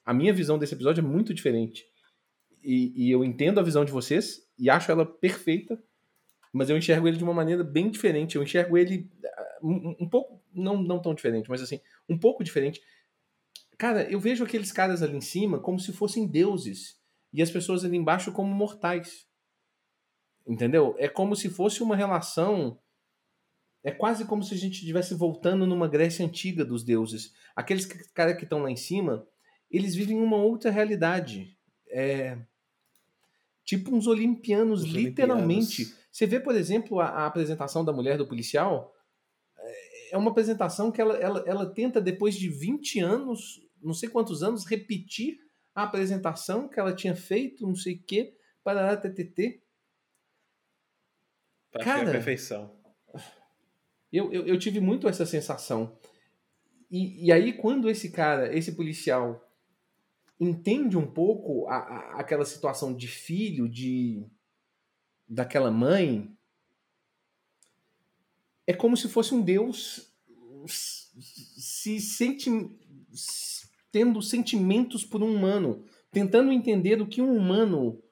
[0.04, 1.86] A minha visão desse episódio é muito diferente.
[2.62, 5.82] E, e eu entendo a visão de vocês e acho ela perfeita,
[6.52, 8.36] mas eu enxergo ele de uma maneira bem diferente.
[8.36, 12.44] Eu enxergo ele ah, um, um pouco, não, não tão diferente, mas assim, um pouco
[12.44, 12.80] diferente
[13.80, 17.00] Cara, eu vejo aqueles caras ali em cima como se fossem deuses
[17.32, 19.26] e as pessoas ali embaixo como mortais.
[20.46, 20.94] Entendeu?
[20.98, 22.78] É como se fosse uma relação.
[23.82, 27.32] É quase como se a gente estivesse voltando numa Grécia antiga dos deuses.
[27.56, 29.26] Aqueles caras que estão lá em cima,
[29.70, 31.56] eles vivem uma outra realidade.
[31.88, 32.36] É.
[33.70, 35.82] Tipo uns olimpianos, Os literalmente.
[35.82, 36.08] Olimpianos.
[36.10, 38.92] Você vê, por exemplo, a, a, apresentação da mulher do policial.
[39.56, 44.08] É, é uma apresentação que ela, ela, ela tenta, depois de 20 anos, não sei
[44.08, 45.38] quantos anos, repetir
[45.72, 49.62] a apresentação que ela tinha feito, não sei o quê, para a TTT.
[51.70, 52.76] Para Cara, a perfeição.
[54.12, 55.96] Eu, eu, eu, tive muito essa sensação.
[56.90, 59.48] E, e aí, quando esse cara, esse policial,
[60.40, 64.26] entende um pouco a, a, aquela situação de filho, de
[65.28, 66.34] daquela mãe,
[68.66, 70.10] é como se fosse um Deus
[70.66, 72.50] se sente
[73.92, 78.02] tendo sentimentos por um humano, tentando entender o que um humano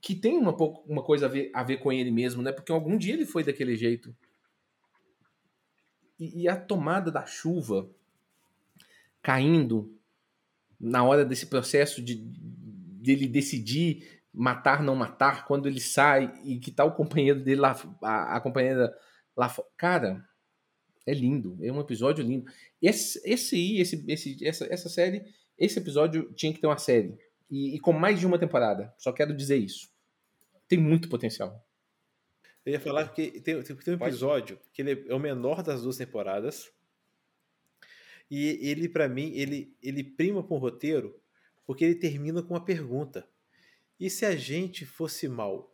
[0.00, 0.54] que tem uma,
[0.86, 2.52] uma coisa a ver, a ver com ele mesmo, né?
[2.52, 4.14] Porque algum dia ele foi daquele jeito.
[6.18, 7.90] E, e a tomada da chuva
[9.22, 9.98] caindo
[10.84, 16.70] na hora desse processo de dele decidir matar não matar quando ele sai e que
[16.70, 18.92] tá o companheiro dele lá a, a companheira
[19.36, 20.24] lá cara
[21.06, 22.50] é lindo, é um episódio lindo.
[22.80, 25.24] Esse, esse aí, esse, esse, essa, essa série,
[25.58, 27.18] esse episódio tinha que ter uma série.
[27.50, 28.92] E, e, com mais de uma temporada.
[28.96, 29.90] Só quero dizer isso.
[30.66, 31.62] Tem muito potencial.
[32.64, 35.98] Eu ia falar que tem, tem um episódio que ele é o menor das duas
[35.98, 36.72] temporadas.
[38.36, 41.14] E ele, para mim, ele, ele prima com o roteiro
[41.64, 43.24] porque ele termina com uma pergunta.
[43.98, 45.72] E se a gente fosse mal?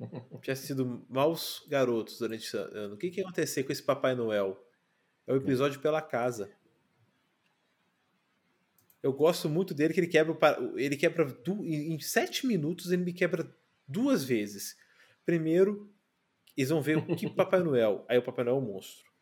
[0.40, 4.14] tivesse sido maus garotos durante esse ano, o que, que ia acontecer com esse Papai
[4.14, 4.58] Noel?
[5.26, 6.50] É o episódio pela casa.
[9.02, 10.34] Eu gosto muito dele que ele quebra
[10.76, 11.28] ele quebra
[11.62, 13.54] em sete minutos ele me quebra
[13.86, 14.78] duas vezes.
[15.26, 15.92] Primeiro,
[16.56, 18.02] eles vão ver o que Papai Noel.
[18.08, 19.13] Aí o Papai Noel é um monstro.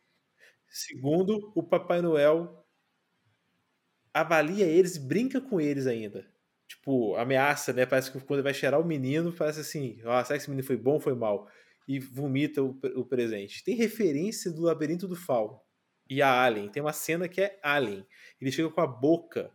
[0.73, 2.65] Segundo, o Papai Noel
[4.13, 6.33] avalia eles, brinca com eles ainda
[6.73, 7.85] tipo, ameaça, né?
[7.85, 10.77] Parece que quando vai cheirar o menino, parece assim, ah, será que esse menino foi
[10.77, 11.47] bom ou foi mal?
[11.87, 13.63] E vomita o, o presente.
[13.63, 15.59] Tem referência do labirinto do Fauno
[16.09, 16.69] e a Alien.
[16.69, 18.05] Tem uma cena que é Alien.
[18.39, 19.51] Ele chega com a boca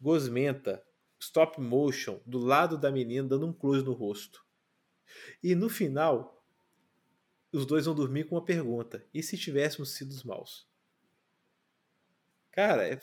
[0.00, 0.82] gosmenta,
[1.18, 4.44] stop motion, do lado da menina, dando um close no rosto.
[5.42, 6.35] E no final,
[7.52, 10.66] os dois vão dormir com uma pergunta: e se tivéssemos sido os maus?
[12.52, 12.98] Cara, é,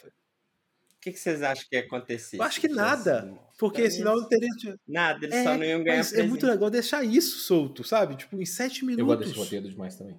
[1.04, 2.38] que, que vocês acham que ia acontecer?
[2.38, 3.38] Eu acho que nada.
[3.60, 4.50] Porque senão não teria.
[4.88, 8.16] Nada, eles É, só não iam ganhar mas é muito legal deixar isso solto, sabe?
[8.16, 9.36] Tipo, em sete Eu gosto desse minutos.
[9.36, 10.18] roteiro demais também.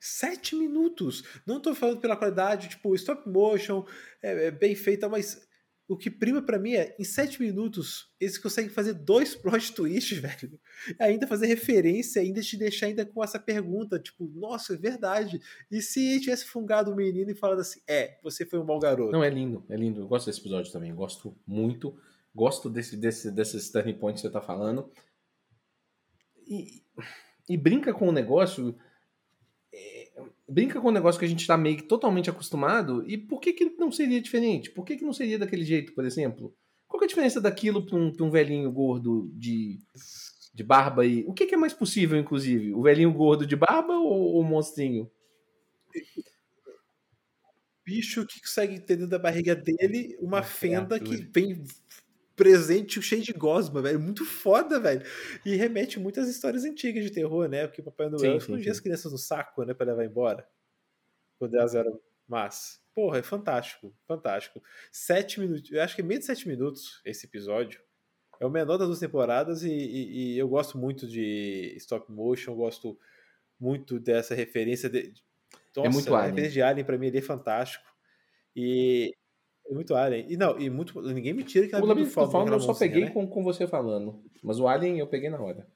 [0.00, 1.22] Sete minutos.
[1.46, 3.86] Não tô falando pela qualidade, tipo, stop motion,
[4.20, 5.47] é, é bem feita, mas
[5.88, 10.18] o que prima pra mim é, em sete minutos, eles conseguem fazer dois plot twists,
[10.18, 10.60] velho.
[11.00, 15.40] Ainda fazer referência, ainda te deixar ainda com essa pergunta, tipo, nossa, é verdade.
[15.70, 18.78] E se ele tivesse fungado o menino e falado assim, é, você foi um mau
[18.78, 19.10] garoto.
[19.10, 20.02] Não, é lindo, é lindo.
[20.02, 20.94] Eu gosto desse episódio também.
[20.94, 21.98] Gosto muito.
[22.34, 24.92] Gosto desse, desse, desses turning points que você tá falando.
[26.46, 26.82] E,
[27.48, 28.76] e brinca com o negócio.
[30.48, 33.04] Brinca com o negócio que a gente tá meio que totalmente acostumado.
[33.06, 34.70] E por que, que não seria diferente?
[34.70, 36.54] Por que, que não seria daquele jeito, por exemplo?
[36.86, 39.78] Qual que é a diferença daquilo pra um, um velhinho gordo de,
[40.54, 41.24] de barba e.
[41.26, 42.72] O que, que é mais possível, inclusive?
[42.74, 45.10] O velhinho gordo de barba ou o monstrinho?
[47.88, 51.30] bicho que consegue ter dentro da barriga dele uma fenda que criatura.
[51.32, 51.64] vem
[52.38, 54.00] presente cheio de gosma, velho.
[54.00, 55.02] Muito foda, velho.
[55.44, 57.66] E remete muito às histórias antigas de terror, né?
[57.66, 59.74] Porque o Papai Noel escondia as crianças no saco, né?
[59.74, 60.48] Pra levar embora.
[61.38, 62.80] Quando elas eram más.
[62.94, 63.94] Porra, é fantástico.
[64.06, 64.62] Fantástico.
[64.90, 65.70] Sete minutos.
[65.70, 67.80] Eu acho que é meio de sete minutos esse episódio.
[68.40, 72.54] É o menor das duas temporadas e, e- e eu gosto muito de stop motion,
[72.54, 72.96] gosto
[73.58, 74.88] muito dessa referência.
[74.88, 75.12] De...
[75.76, 76.30] Nossa, muito a Alien.
[76.30, 77.84] referência de Alien pra mim ele é fantástico.
[78.54, 79.12] E
[79.68, 80.26] é muito Alien.
[80.28, 81.00] E não, e muito.
[81.02, 83.10] Ninguém me tira que O ela Labirinto do Fauno aquela eu só peguei né?
[83.10, 84.22] com, com você falando.
[84.42, 85.66] Mas o Alien eu peguei na hora.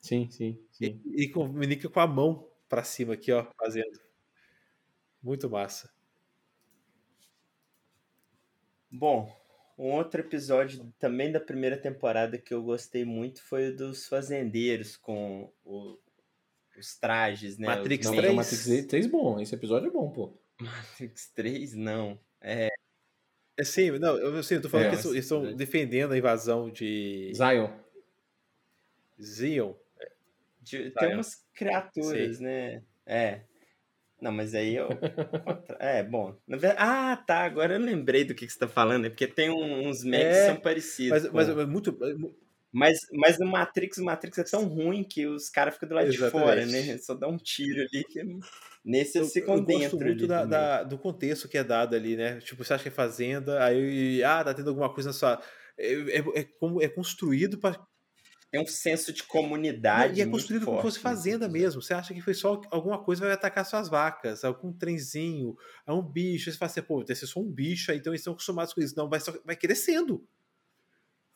[0.00, 1.00] Sim, sim, sim.
[1.14, 4.00] E comunica com a mão pra cima aqui, ó, fazendo.
[5.22, 5.90] Muito massa.
[8.90, 9.30] Bom,
[9.78, 14.96] um outro episódio também da primeira temporada que eu gostei muito foi o dos fazendeiros
[14.96, 15.98] com o-
[16.80, 17.66] os trajes, né?
[17.66, 18.34] Matrix os Não, três?
[18.34, 19.40] mas o Matrix 3 bom.
[19.40, 20.38] Esse episódio é bom, pô.
[20.60, 22.18] Matrix 3, não.
[22.40, 22.68] É
[23.62, 26.18] sim, não, eu sei, eu tô falando É, que eles estão- eles estão defendendo a
[26.18, 27.68] invasão de Zion.
[29.20, 29.74] Zion.
[30.62, 31.14] De- Tá, tem é.
[31.14, 32.82] umas criaturas, né?
[33.04, 33.42] É.
[34.20, 34.88] Não, mas aí eu.
[35.78, 36.36] É, bom.
[36.46, 36.80] Na verdade...
[36.82, 37.44] Ah, tá.
[37.44, 39.06] Agora eu lembrei do que, que você tá falando.
[39.06, 41.10] É porque tem uns Macs É, que são parecidos.
[41.22, 41.98] Mas, com- mas é muito.
[42.72, 46.08] Mas, mas no Matrix, o Matrix é tão ruim que os caras ficam do lado
[46.10, 46.88] de fora, Exatamente.
[46.92, 46.98] né?
[46.98, 48.04] Só dá um tiro ali.
[48.04, 48.22] Que...
[48.84, 49.98] Nesse Eu, eles ficam eu dentro.
[49.98, 52.38] gosto muito da- da- do contexto que é dado ali, né?
[52.40, 55.42] Tipo, você acha que é fazenda, aí, ah, tá tendo alguma coisa na sua.
[55.76, 57.76] É, é, é como é construído para
[58.52, 60.18] Tem um senso de comunidade.
[60.18, 61.62] e é construído como se fosse fazenda episódio.
[61.62, 61.82] mesmo.
[61.82, 65.56] Você acha que foi só alguma coisa vai atacar suas vacas, algum trenzinho,
[65.86, 66.50] é um bicho.
[66.50, 68.80] Você fala assim, pô, deve ser só um bicho, aí então eles estão acostumados com
[68.80, 68.94] isso.
[68.96, 70.24] Não, vai, só, vai crescendo.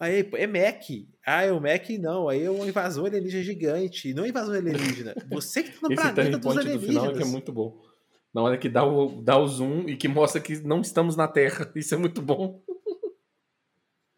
[0.04, 0.82] Aí, é Mac.
[1.26, 2.28] Ah, é o Mac, não.
[2.28, 4.12] Aí é uma invasão alienígena gigante.
[4.12, 5.14] Não é invasão alienígena.
[5.30, 7.16] Você que tá no Esse planeta dos point do final é alienígenas.
[7.16, 7.82] que é muito bom.
[8.34, 11.26] Na hora que dá o, dá o zoom e que mostra que não estamos na
[11.26, 11.70] Terra.
[11.74, 12.62] Isso é muito bom.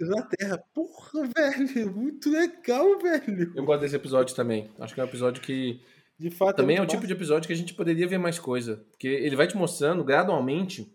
[0.00, 0.58] Na Terra.
[0.74, 1.92] Porra, velho.
[1.94, 3.52] Muito legal, velho.
[3.54, 4.68] Eu gosto desse episódio também.
[4.80, 5.80] Acho que é um episódio que
[6.18, 8.38] De fato, também é o muito tipo de episódio que a gente poderia ver mais
[8.38, 8.84] coisa.
[8.90, 10.92] Porque ele vai te mostrando gradualmente,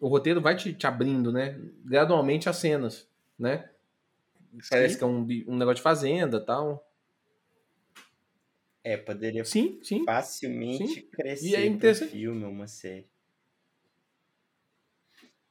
[0.00, 1.60] o roteiro vai te, te abrindo, né?
[1.84, 3.06] Gradualmente as cenas,
[3.38, 3.68] né?
[4.68, 6.84] Parece que é um, um negócio de fazenda tal.
[8.82, 10.06] É, poderia Sim, sim.
[10.06, 11.08] facilmente Sim.
[11.10, 13.10] crescer E é um filme, uma série.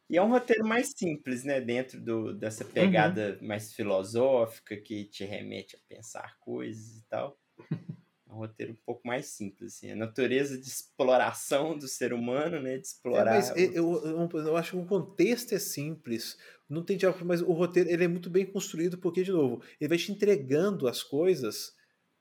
[0.10, 1.60] E é um roteiro mais simples, né?
[1.60, 2.72] Dentro do, dessa Uhum.
[2.74, 7.39] pegada mais filosófica que te remete a pensar coisas e tal.
[8.28, 9.91] É um roteiro um pouco mais simples, assim.
[9.91, 12.78] A natureza de exploração do ser humano, né?
[12.78, 13.51] De É, explorar.
[13.53, 16.38] mas o- eu, eu, eu acho que o contexto é simples.
[16.70, 19.88] Não tem diálogo, mas o roteiro ele é muito bem construído, porque, de novo, ele
[19.89, 21.74] vai te entregando as coisas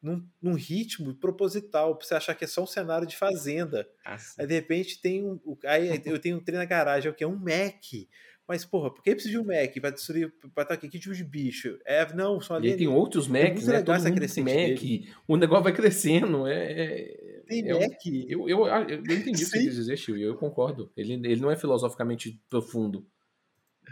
[0.03, 3.89] num, num ritmo proposital, pra você achar que é só um cenário de fazenda.
[4.05, 4.43] assim.
[4.43, 5.41] Aí, de repente, tem um.
[5.65, 7.25] Aí eu tenho um trem na garagem, é o que?
[7.25, 7.83] É um Mac.
[8.47, 9.73] Mas, porra, por que precisa de um Mac?
[9.81, 10.31] Pra destruir.
[10.55, 10.89] Pra estar aqui?
[10.91, 11.79] Que tipo de bicho?
[11.87, 13.83] É, não, são E aí tem outros Macs, muito né?
[13.83, 15.15] Todo essa crescente Mac.
[15.27, 16.47] O negócio vai crescendo.
[16.47, 17.99] É, é- Tem é Mac.
[18.29, 20.93] Eu, eu, eu entendi o que você quis dizer, Chiu, e eu concordo.
[20.95, 23.07] Ele, ele não é filosoficamente profundo.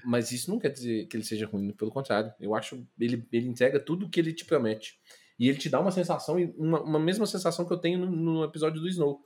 [0.04, 2.32] Mas isso não quer dizer que ele seja ruim, pelo contrário.
[2.40, 4.98] Eu acho ele ele entrega tudo o que ele te promete.
[5.38, 8.44] E ele te dá uma sensação, uma, uma mesma sensação que eu tenho no, no
[8.44, 9.24] episódio do Snow.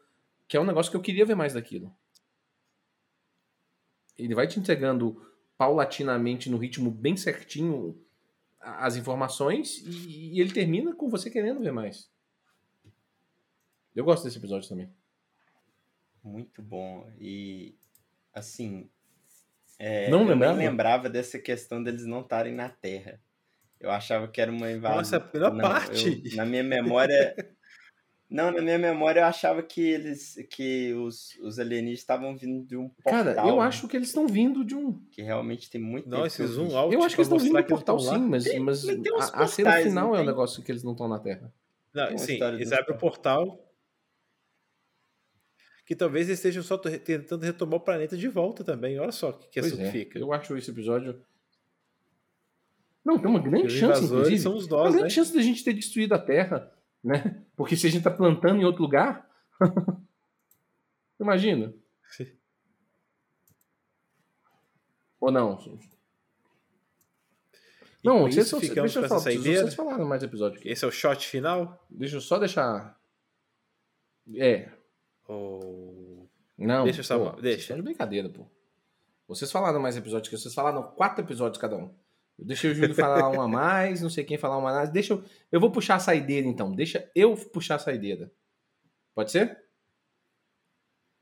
[0.49, 1.95] Que é um negócio que eu queria ver mais daquilo.
[4.17, 5.21] Ele vai te entregando
[5.59, 8.01] paulatinamente, no ritmo bem certinho,
[8.61, 12.11] as informações, e, e ele termina com você querendo ver mais.
[13.95, 14.91] Eu gosto desse episódio também.
[16.23, 17.11] Muito bom.
[17.19, 17.75] E,
[18.35, 18.91] assim.
[19.79, 20.59] É, Não eu nem lembrava?
[20.59, 23.21] lembrava dessa questão deles não estarem na Terra.
[23.79, 24.97] Eu achava que era uma invasão.
[24.97, 26.23] Nossa, a melhor Não, parte.
[26.25, 27.35] eu- na minha memória.
[28.29, 32.77] Não, na minha memória eu achava que eles, que os, os alienígenas estavam vindo de
[32.77, 33.25] um portal.
[33.25, 33.63] Cara, eu né?
[33.63, 34.99] acho que eles estão vindo de um.
[35.13, 37.53] que realmente tem muito Não, tempo esse zoom out Eu acho que eles estão vindo
[37.53, 40.05] que eles portal sim, mas, Tem- mas mas tem uns a, a cena portais, final
[40.07, 40.27] não é o tem?
[40.27, 41.55] negócio que eles não estão na Terra.
[41.95, 43.66] Não, uma sim, eles abrem o portal.
[45.87, 48.99] Que talvez eles estejam só tentando retomar o planeta de volta também.
[48.99, 50.19] Olha só que Pois questão é, que fica.
[50.19, 51.23] Eu acho esse episódio.
[53.05, 54.37] Não, tem uma grande chance, inclusive.
[54.37, 55.11] são os uma nós, grande né?
[55.11, 56.73] chance da gente ter destruído a Terra,
[57.05, 57.41] né?
[57.55, 59.31] Porque se a gente tá plantando em outro lugar.
[61.21, 61.73] Imagina.
[62.11, 62.27] Sim.
[65.21, 65.57] Ou não?
[65.63, 65.79] E
[68.03, 70.69] Não, vocês, isso ficamos deixa eu falar, vocês falaram mais episódio aqui.
[70.69, 71.87] Esse é o shot final?
[71.89, 73.01] Deixa eu só deixar.
[74.35, 74.76] É.
[75.29, 76.29] Ou.
[76.59, 76.85] Não.
[76.85, 77.61] Deixa eu só- pô, deixa.
[77.61, 78.47] estão de brincadeira, pô.
[79.29, 81.93] Vocês falaram mais episódios que eu, vocês falaram quatro episódios cada um.
[82.39, 84.91] Eu deixei o Júlio falar um a mais, não sei quem falar um a mais.
[84.91, 85.25] Deixa eu.
[85.51, 86.73] Eu vou puxar a saideira então.
[86.75, 88.31] Deixa eu puxar a saideira.
[89.15, 89.65] Pode ser?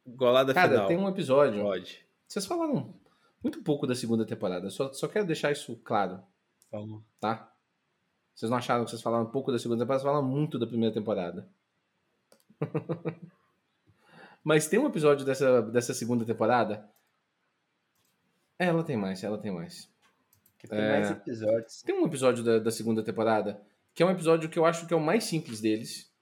[0.07, 0.87] Golada Cara, final.
[0.89, 1.63] tem um episódio.
[1.63, 2.05] Pode.
[2.29, 2.95] Vocês falaram
[3.43, 4.69] muito pouco da segunda temporada.
[4.71, 6.21] Só, só quero deixar isso claro,
[6.71, 7.03] Vamos.
[7.21, 7.51] tá?
[8.35, 10.01] Vocês não acharam que vocês falaram pouco da segunda temporada?
[10.03, 11.49] Vocês falaram muito da primeira temporada.
[14.45, 16.89] Mas tem um episódio dessa, dessa segunda temporada.
[18.59, 19.91] É, ela tem mais, ela tem mais.
[20.59, 20.91] Que tem É.
[20.93, 21.83] mais episódios.
[21.83, 23.61] Tem um episódio da, da segunda temporada
[23.95, 26.13] que é um episódio que eu acho que é o mais simples deles.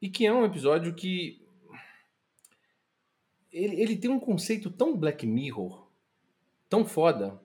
[0.00, 1.40] E que é um episódio que.
[3.52, 5.86] Ele, ele tem um conceito tão Black Mirror,
[6.68, 7.38] tão foda,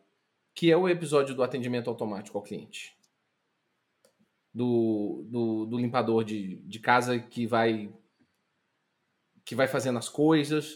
[0.55, 2.95] que é o episódio do atendimento automático ao cliente.
[4.53, 7.93] Do, do, do limpador de, de casa que vai.
[9.47, 10.75] Que vai fazendo as coisas.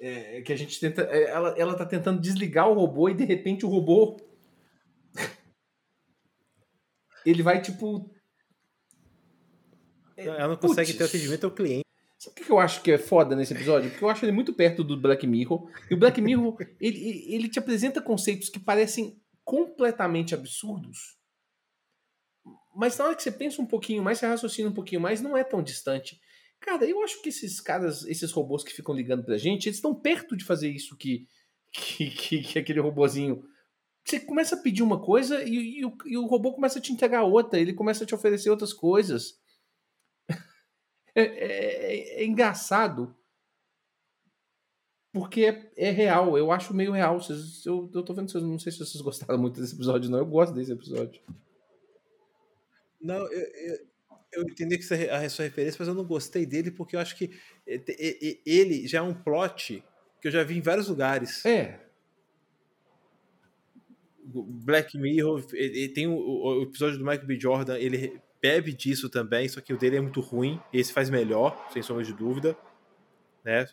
[0.00, 1.02] É, que a gente tenta.
[1.02, 4.16] é, Ela, ela tá tentando desligar o robô e de repente o robô
[7.26, 8.10] ele vai tipo.
[10.16, 10.98] Ela não consegue Putz.
[10.98, 11.82] ter atendimento ao cliente.
[12.18, 13.90] Sabe o que eu acho que é foda nesse episódio?
[13.90, 15.68] Porque eu acho ele muito perto do Black Mirror.
[15.90, 21.16] E o Black Mirror, ele, ele- ele te apresenta conceitos que parecem completamente absurdos.
[22.74, 25.36] Mas na hora que você pensa um pouquinho mais, você raciocina um pouquinho mais, não
[25.36, 26.20] é tão distante.
[26.62, 29.92] Cara, eu acho que esses caras, esses robôs que ficam ligando pra gente, eles estão
[29.94, 31.26] perto de fazer isso que,
[31.72, 33.42] que, que, que aquele robozinho.
[34.04, 36.92] Você começa a pedir uma coisa e, e o, e o robô começa a te
[36.92, 39.40] entregar outra, ele começa a te oferecer outras coisas.
[41.14, 43.14] É, é- é engraçado.
[45.12, 47.20] Porque é, é real, eu acho meio real.
[47.20, 50.20] Vocês- eu, eu tô vendo, vocês, não sei se vocês gostaram muito desse episódio, não.
[50.20, 51.20] Eu gosto desse episódio.
[52.98, 53.86] Não, eu,
[54.32, 57.16] eu entendi que é a sua referência, mas eu não gostei dele porque eu acho
[57.16, 57.30] que
[57.66, 59.82] e- e- e- ele já é um plot
[60.20, 61.44] que eu já vi em vários lugares.
[61.44, 61.80] É,
[64.24, 67.38] Black Mirror, ele, tem o, o- episódio do Michael B.
[67.40, 71.68] Jordan, ele bebe disso também, só que o dele é muito ruim, esse faz melhor,
[71.72, 72.56] sem sombra de dúvida.
[73.44, 73.66] Né?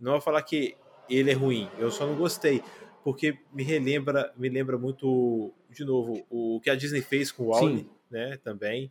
[0.00, 0.76] Não vou falar que
[1.08, 2.62] ele é ruim, eu só não gostei,
[3.04, 7.46] porque me relembra, me lembra muito, de novo, o que a Disney fez com o
[7.48, 7.90] Wall-E, Sim.
[8.10, 8.90] né, também.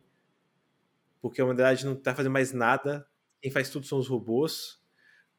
[1.20, 3.06] Porque a humanidade não tá fazendo mais nada,
[3.40, 4.80] quem faz tudo são os robôs.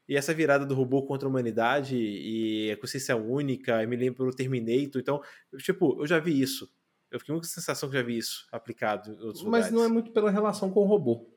[0.07, 4.33] E essa virada do robô contra a humanidade e a consciência única, me lembra o
[4.33, 5.01] Terminator.
[5.01, 5.21] Então,
[5.57, 6.71] tipo, eu já vi isso.
[7.11, 9.71] Eu fiquei com a sensação que já vi isso aplicado em outros mas lugares.
[9.71, 11.29] não é muito pela relação com o robô.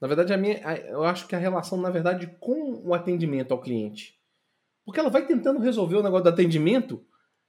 [0.00, 0.58] Na verdade, a minha,
[0.88, 4.18] eu acho que a relação, na verdade, com o atendimento ao cliente.
[4.84, 7.04] Porque ela vai tentando resolver o negócio do atendimento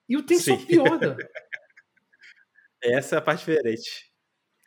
[0.07, 0.65] e o tempo só Sim.
[0.65, 1.17] piora.
[2.81, 4.06] Essa é a parte diferente.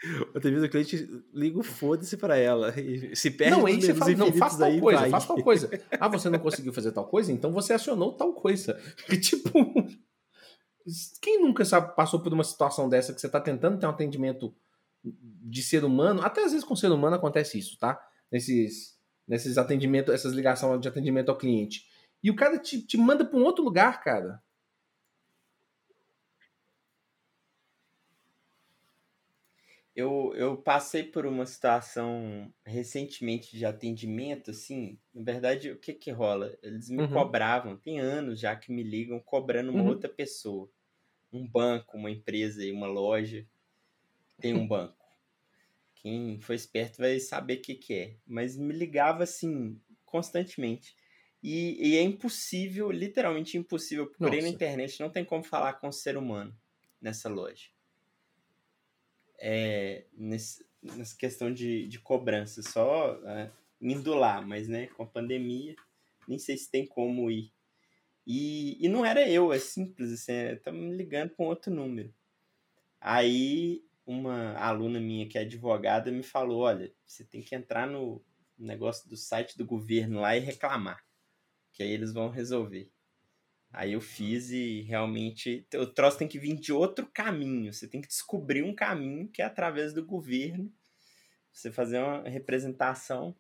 [0.34, 2.78] Outra vez o cliente liga o foda-se pra ela.
[2.80, 5.11] E se perde não, aí você fala, não, faz tal aí, coisa, vai.
[5.11, 5.70] faz tal coisa.
[5.98, 7.32] Ah, você não conseguiu fazer tal coisa?
[7.32, 8.80] Então você acionou tal coisa.
[9.07, 9.51] Que tipo.
[11.20, 14.55] Quem nunca sabe, passou por uma situação dessa que você tá tentando ter um atendimento
[15.05, 16.22] de ser humano?
[16.22, 18.01] Até às vezes com ser humano acontece isso, tá?
[18.32, 18.98] Nesses,
[19.28, 21.86] nesses atendimentos, essas ligações de atendimento ao cliente.
[22.22, 24.42] E o cara te, te manda pra um outro lugar, cara.
[29.95, 36.11] Eu, eu passei por uma situação recentemente de atendimento, assim, na verdade, o que que
[36.12, 36.57] rola?
[36.62, 37.09] Eles me Uhum.
[37.09, 39.84] cobravam, tem anos já que me ligam cobrando uma Uhum.
[39.84, 40.70] outra pessoa.
[41.32, 43.49] Um banco, uma empresa e uma loja
[44.41, 45.05] tem um banco.
[45.95, 48.18] Quem foi esperto vai saber o que que é.
[48.26, 50.95] Mas me ligava, assim, constantemente.
[51.43, 55.93] E, e é impossível, literalmente impossível, procurei na internet, não tem como falar com um
[55.93, 56.57] ser humano
[57.01, 57.70] nessa loja
[59.41, 65.07] é, nesse, nessa questão de, de cobrança, só é, indo lá, mas né, com a
[65.07, 65.74] pandemia,
[66.28, 67.53] nem sei se tem como ir.
[68.26, 72.14] E, e não era eu, é simples, assim, é, tá me ligando com outro número.
[73.01, 78.22] Aí uma aluna minha que é advogada me falou: olha, você tem que entrar no
[78.59, 81.03] negócio do site do governo lá e reclamar,
[81.72, 82.91] que aí eles vão resolver.
[83.72, 87.72] Aí eu fiz e realmente o troço tem que vir de outro caminho.
[87.72, 90.72] Você tem que descobrir um caminho que é através do governo.
[91.52, 93.36] Você fazer uma representação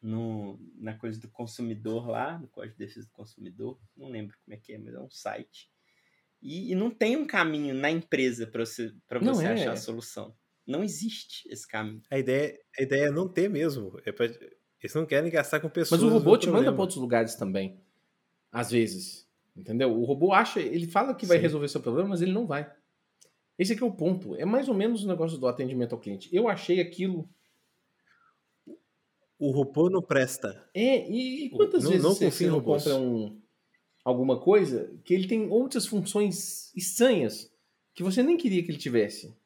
[0.00, 3.80] no, na coisa do consumidor lá, no Código de Defesa do Consumidor.
[3.96, 5.70] Não lembro como é que é, mas é um site.
[6.42, 9.52] E, e não tem um caminho na empresa para você, pra você é.
[9.52, 10.36] achar a solução.
[10.66, 12.02] Não existe esse caminho.
[12.10, 13.98] A ideia, a ideia é não ter mesmo.
[14.04, 16.02] É pra, eles não querem gastar com pessoas.
[16.02, 16.66] Mas o robô te problema.
[16.66, 17.82] manda para outros lugares também.
[18.54, 19.28] Às vezes.
[19.56, 19.90] Entendeu?
[19.92, 21.42] O robô acha, ele fala que vai Sim.
[21.42, 22.72] resolver seu problema, mas ele não vai.
[23.58, 24.34] Esse aqui é o ponto.
[24.36, 26.28] É mais ou menos o negócio do atendimento ao cliente.
[26.34, 27.28] Eu achei aquilo.
[29.38, 30.64] O robô não presta.
[30.72, 32.84] É, e, e quantas Não- vezes não você, confio você não robôs.
[32.84, 33.40] compra um,
[34.04, 37.52] alguma coisa que ele tem outras funções estranhas
[37.94, 39.36] que você nem queria que ele tivesse?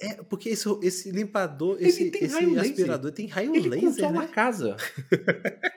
[0.00, 2.70] É, porque esse, esse limpador, Ele esse, tem esse raio laser.
[2.70, 4.24] aspirador tem raio Ele laser, controla né?
[4.24, 4.76] a casa.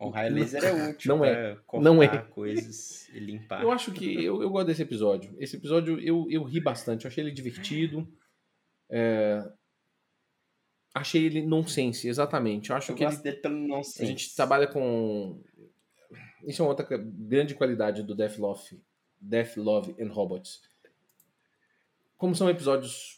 [0.00, 1.58] O raio laser é útil Não é.
[1.74, 2.18] Não é.
[2.18, 3.62] coisas e limpar.
[3.62, 5.34] eu acho que eu, eu gosto desse episódio.
[5.38, 7.04] Esse episódio eu, eu ri bastante.
[7.04, 8.06] Eu achei ele divertido.
[8.88, 9.50] É,
[10.94, 12.70] Achei ele nonsense, exatamente.
[12.70, 14.02] Eu acho Eu que ele gosto dele pelo nonsense.
[14.02, 15.40] A gente trabalha com.
[16.44, 18.80] Isso é uma outra grande qualidade do Death Love,
[19.20, 20.62] Death Love and Robots.
[22.16, 23.17] Como são episódios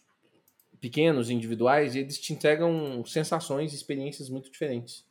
[0.80, 5.04] pequenos, individuais, eles te entregam sensações e experiências muito diferentes.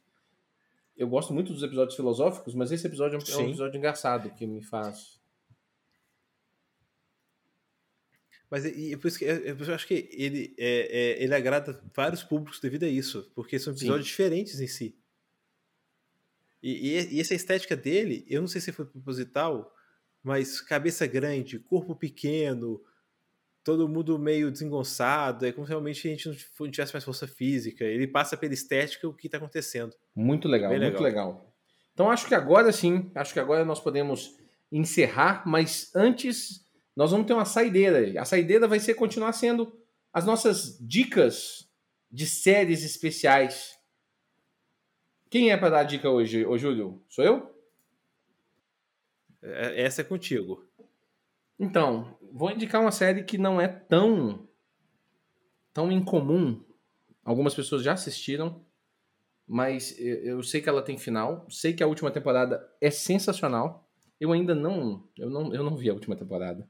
[0.98, 3.48] Eu gosto muito dos episódios filosóficos, mas esse episódio é um Sim.
[3.48, 5.20] episódio engraçado que me faz.
[8.50, 11.82] Mas e, e por isso que é- eu acho que ele, é, é, ele agrada
[11.96, 13.80] vários públicos devido a isso, porque são Sim.
[13.80, 14.98] episódios diferentes em si.
[16.62, 19.74] E, e, e essa estética dele, eu não sei se foi proposital,
[20.22, 22.84] mas cabeça grande, corpo pequeno,
[23.64, 26.28] todo mundo meio desengonçado, é como se realmente a gente
[26.60, 27.84] não tivesse mais força física.
[27.84, 29.96] Ele passa pela estética o que está acontecendo.
[30.16, 31.28] Muito legal, Bem muito legal.
[31.30, 31.54] legal.
[31.94, 34.38] Então acho que agora sim, acho que agora nós podemos
[34.72, 38.20] encerrar, mas antes nós vamos ter uma saideira.
[38.22, 39.78] A saideira vai ser continuar sendo
[40.14, 41.70] as nossas dicas
[42.12, 43.78] de séries especiais.
[45.30, 47.04] Quem é para dar a dica hoje, ô Júlio?
[47.08, 47.56] Sou eu?
[49.42, 50.66] É- Essa é contigo.
[51.60, 54.48] Então, vou indicar uma série que não é tão
[55.74, 56.64] tão incomum.
[57.24, 58.66] Algumas pessoas já assistiram,
[59.48, 61.46] mas eu sei que ela tem final.
[61.50, 63.88] Sei que a última temporada é sensacional.
[64.20, 66.68] Eu ainda não, eu não, eu não vi a última temporada,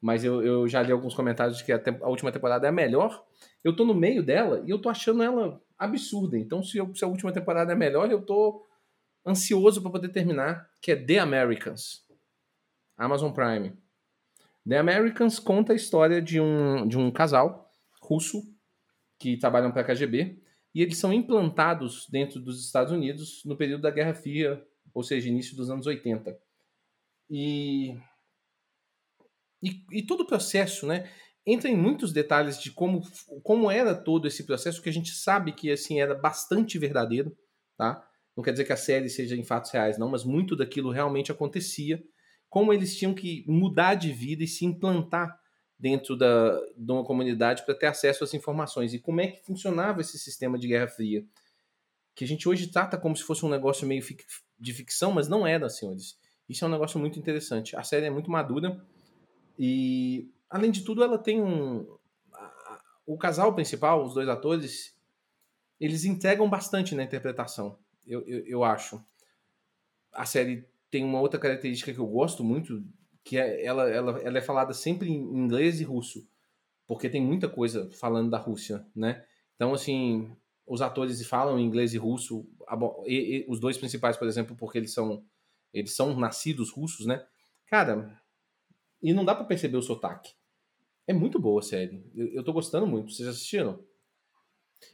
[0.00, 2.70] mas eu, eu já li alguns comentários de que a, tem- a última temporada é
[2.70, 3.24] a melhor.
[3.64, 6.36] Eu tô no meio dela e eu tô achando ela absurda.
[6.38, 8.66] Então, se, eu- se a última temporada é melhor, eu tô
[9.26, 12.04] ansioso para poder terminar, que é The Americans,
[12.96, 13.72] Amazon Prime.
[14.68, 18.42] The Americans conta a história de um, de um casal russo
[19.18, 20.40] que trabalham para a KGB
[20.74, 25.28] e eles são implantados dentro dos Estados Unidos no período da Guerra Fria, ou seja,
[25.28, 26.38] início dos anos 80.
[27.30, 27.96] E,
[29.62, 31.10] e, e todo o processo, né,
[31.46, 33.02] entra em muitos detalhes de como,
[33.42, 37.36] como era todo esse processo, que a gente sabe que assim era bastante verdadeiro,
[37.76, 38.06] tá?
[38.36, 41.30] Não quer dizer que a série seja em fatos reais, não, mas muito daquilo realmente
[41.30, 42.02] acontecia.
[42.52, 45.40] Como eles tinham que mudar de vida e se implantar
[45.78, 48.92] dentro da, de uma comunidade para ter acesso às informações.
[48.92, 51.24] E como é que funcionava esse sistema de Guerra Fria?
[52.14, 54.04] Que a gente hoje trata como se fosse um negócio meio
[54.60, 56.18] de ficção, mas não era, senhores.
[56.46, 57.74] Isso é um negócio muito interessante.
[57.74, 58.84] A série é muito madura
[59.58, 61.86] e, além de tudo, ela tem um.
[63.06, 64.94] O casal principal, os dois atores,
[65.80, 69.02] eles entregam bastante na interpretação, eu, eu, eu acho.
[70.12, 72.84] A série tem uma outra característica que eu gosto muito,
[73.24, 76.28] que é ela, ela, ela é falada sempre em inglês e russo,
[76.86, 79.24] porque tem muita coisa falando da Rússia, né?
[79.56, 80.30] Então, assim,
[80.66, 82.46] os atores falam inglês e russo,
[83.06, 85.24] e- e os dois principais, por exemplo, porque eles são
[85.72, 87.26] eles são nascidos russos, né?
[87.66, 88.20] Cara,
[89.02, 90.34] e não dá pra perceber o sotaque.
[91.06, 92.04] É muito boa a série.
[92.14, 93.10] Eu, eu tô gostando muito.
[93.10, 93.82] Vocês assistiram?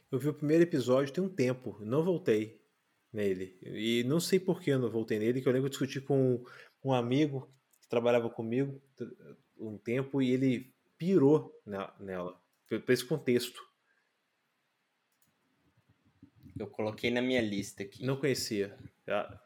[0.09, 2.58] Eu vi o primeiro episódio tem um tempo, não voltei
[3.11, 3.57] nele.
[3.63, 6.43] E não sei por que eu não voltei nele, que eu lembro de discutir com
[6.83, 7.49] um amigo
[7.81, 8.81] que trabalhava comigo
[9.57, 13.61] um tempo e ele pirou ne- nela, por esse contexto.
[16.57, 18.05] Eu coloquei na minha lista aqui.
[18.05, 18.77] Não conhecia.
[19.07, 19.41] Já-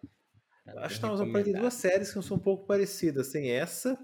[0.78, 1.62] Acho que nós vamos recomendar.
[1.62, 3.30] duas séries que são um pouco parecidas.
[3.32, 3.98] Tem essa,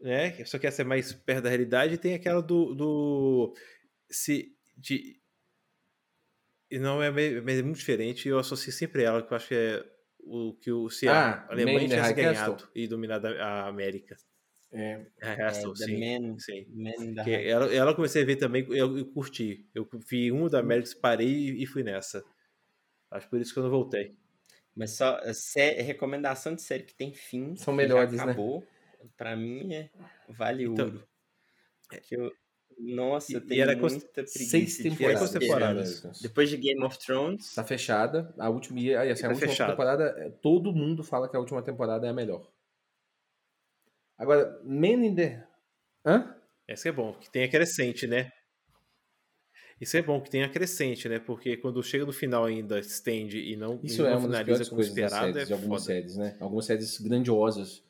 [0.00, 0.44] né?
[0.44, 2.74] Só que essa é mais perto da realidade, e tem aquela do.
[2.74, 3.54] do
[4.08, 5.15] se, de,
[6.70, 8.28] e não é, meio- mas é muito diferente.
[8.28, 9.84] Eu associo sempre ela, que eu acho que é
[10.20, 12.68] o que o se a Ah, Alemanha Man tivesse ganhado Castle?
[12.74, 13.32] e dominado a
[13.64, 14.16] a América.
[14.72, 15.98] É, A É, Castle, The sim.
[16.00, 16.60] Man, sim.
[16.68, 17.14] Man
[17.48, 19.68] ela, ela comecei a ver também, eu, eu curti.
[19.74, 22.24] Eu vi um da América, parei e fui nessa.
[23.10, 24.16] Acho por isso que eu não voltei.
[24.74, 27.56] Mas só a sé- recomendação de série que tem fim.
[27.56, 28.36] São melhores, né?
[28.36, 28.66] acabou,
[29.16, 29.90] Pra mim é
[30.28, 31.08] vale Então, ouro.
[32.02, 32.32] Que eu,
[32.78, 35.30] nossa, E- e tenho era muita seis de temporadas.
[35.30, 36.20] temporadas?
[36.20, 38.34] Depois de Game of Thrones, Tá fechada.
[38.38, 39.70] A última, e aí, assim, a Tá última fechado.
[39.70, 42.50] temporada, é, todo mundo fala que a última temporada é a melhor.
[44.18, 45.46] Agora, Man in the...
[46.04, 46.36] Hã?
[46.66, 48.30] Essa é bom, que tenha crescente, né?
[49.80, 51.18] Isso é bom, que tenha crescente, né?
[51.18, 54.42] Porque quando chega no final ainda estende e não, e Isso não é uma das
[54.42, 55.94] piores como coisas das esperado, séries, é de algumas foda.
[55.94, 56.36] séries, né?
[56.40, 57.82] Algumas séries grandiosas.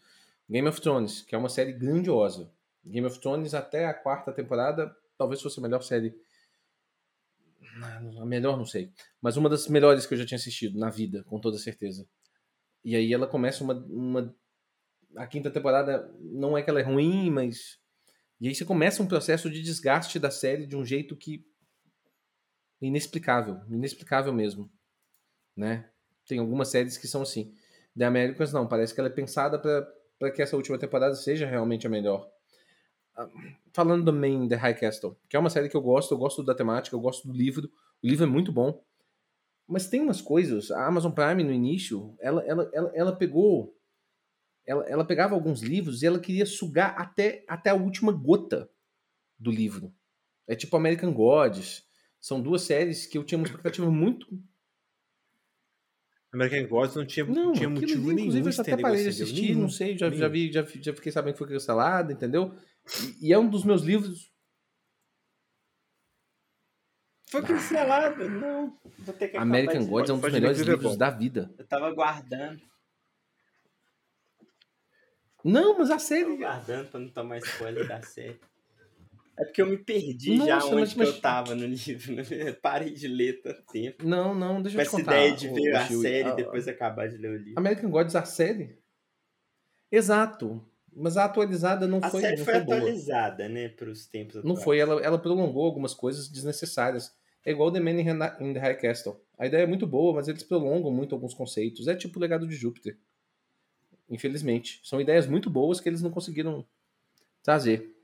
[0.50, 2.50] Game of Thrones, que é uma série grandiosa.
[2.86, 6.14] Game of Thrones até a quarta temporada, talvez fosse a melhor série.
[8.20, 8.92] A melhor, não sei.
[9.20, 12.08] Mas uma das melhores que eu já tinha assistido na vida, com toda certeza.
[12.84, 13.74] E aí ela começa uma.
[13.74, 14.34] uma...
[15.16, 17.78] A quinta temporada não é que ela é ruim, mas.
[18.40, 21.44] E aí você começa um processo de desgaste da série de um jeito que.
[22.80, 23.60] Inexplicável.
[23.68, 24.70] Inexplicável mesmo.
[25.56, 25.90] Né?
[26.26, 27.54] Tem algumas séries que são assim.
[27.96, 31.86] The Americans não, parece que ela é pensada para que essa última temporada seja realmente
[31.86, 32.30] a melhor.
[33.16, 33.28] Ah,
[33.72, 36.42] Falando do Main The High Castle, que é uma série que eu gosto, eu gosto
[36.42, 37.70] da temática, eu gosto do livro.
[38.02, 38.82] O livro é muito bom.
[39.68, 43.76] Mas tem umas coisas, a Amazon Prime no início, ela, ela, ela, ela pegou.
[44.64, 48.68] Ela, ela pegava alguns livros e ela queria sugar até, até a última gota
[49.38, 49.94] do livro.
[50.46, 51.84] É tipo American Gods.
[52.20, 54.26] São duas séries que eu tinha uma expectativa muito
[56.36, 59.42] American Gods não tinha, não, tinha motivo ali, nenhum inclusive, eu até parei de assistir,
[59.42, 62.54] nenhum, não sei, já, já vi, já, já fiquei sabendo que foi cancelado, entendeu?
[63.20, 64.32] E, e é um dos meus livros.
[67.28, 68.28] foi cancelado.
[68.28, 71.52] Não, vou ter que acabar American Gods é um dos melhores é livros da vida.
[71.58, 72.60] Eu tava guardando,
[75.44, 76.36] Não, mas a tava série.
[76.36, 78.40] guardando pra não tomar spoiler da série.
[79.38, 82.14] É porque eu me perdi Nossa, já mas- onde que mas- eu tava no livro.
[82.14, 82.22] né?
[82.62, 84.06] Parei de ler tanto tempo.
[84.08, 85.12] Não, não, deixa eu te essa contar.
[85.18, 87.58] ideia de ver a série e depois acabar de ler o livro.
[87.58, 88.78] American Gods, a série?
[89.92, 90.66] Exato.
[90.98, 92.76] Mas a atualizada não A foi, série não foi foi boa.
[92.78, 94.64] atualizada, né, pros tempos Não atuais.
[94.64, 97.14] foi, ela, ela prolongou algumas coisas desnecessárias.
[97.44, 98.00] É igual The Man
[98.40, 99.20] in the High Castle.
[99.38, 101.86] A ideia é muito boa, mas eles prolongam muito alguns conceitos.
[101.86, 102.98] É tipo o legado de Júpiter.
[104.08, 104.80] Infelizmente.
[104.82, 106.66] São ideias muito boas que eles não conseguiram
[107.42, 107.94] trazer.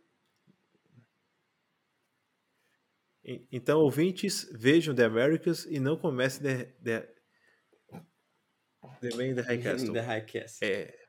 [3.50, 7.14] Então, ouvintes, vejam The Americans e não comecem The, the,
[9.00, 9.92] the Man in the High Castle.
[9.92, 10.68] The High Castle.
[10.68, 11.01] É,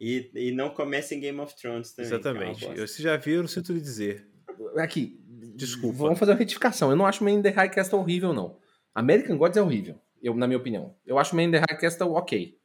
[0.00, 2.10] E, e não comece em Game of Thrones também.
[2.10, 2.64] é exatamente.
[2.64, 4.28] Eu, se já viram, eu sinto lhe dizer.
[4.76, 5.18] Aqui.
[5.54, 5.98] Desculpa.
[5.98, 6.90] Vamos fazer uma retificação.
[6.90, 8.58] Eu não acho Man in the High Castle horrível, não.
[8.94, 10.94] American Gods é horrível, eu, na minha opinião.
[11.06, 12.58] Eu acho Man in the High Castle ok.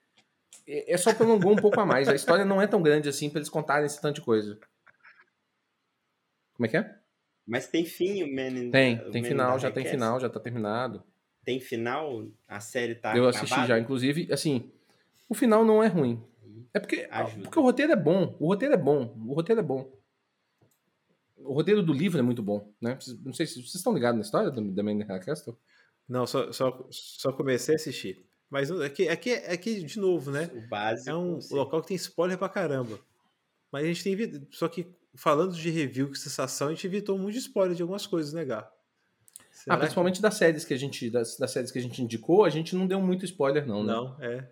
[0.67, 2.07] É é só prolongou um pouco a mais.
[2.07, 4.59] A história não é tão grande assim pra eles contarem esse tanto de coisa.
[6.53, 6.95] Como é que é?
[7.45, 10.29] Mas tem fim o Man in Tem, tem Man in final, já tem final, já
[10.29, 11.03] tá terminado.
[11.43, 12.27] Tem final?
[12.47, 13.67] A série tá eu assisti acabada?
[13.67, 14.71] já, inclusive, assim,
[15.27, 16.23] o final não é ruim.
[16.73, 17.43] É porque, Ajuda.
[17.43, 18.35] porque o roteiro é bom.
[18.39, 19.15] O roteiro é bom.
[19.27, 19.91] O roteiro é bom.
[21.37, 22.97] O roteiro do livro é muito bom, né?
[23.23, 25.57] Não sei se vocês estão ligados na história do The Man in the High Castle.
[26.07, 28.25] Não, só, só, só comecei a assistir.
[28.49, 30.51] Mas aqui, aqui, aqui de novo, né?
[30.53, 31.09] O básico.
[31.09, 31.55] É um sim.
[31.55, 32.99] local que tem spoiler pra caramba.
[33.71, 34.47] Mas a gente tem.
[34.51, 38.05] Só que falando de review com sensação, a gente evitou muito de spoiler de algumas
[38.05, 38.69] coisas, né, Gá?
[39.51, 42.43] Será Ah, principalmente das séries que a gente das, das séries que a gente indicou,
[42.43, 43.87] a gente não deu muito spoiler não, que...
[43.87, 43.93] né?
[43.93, 44.51] Não, é.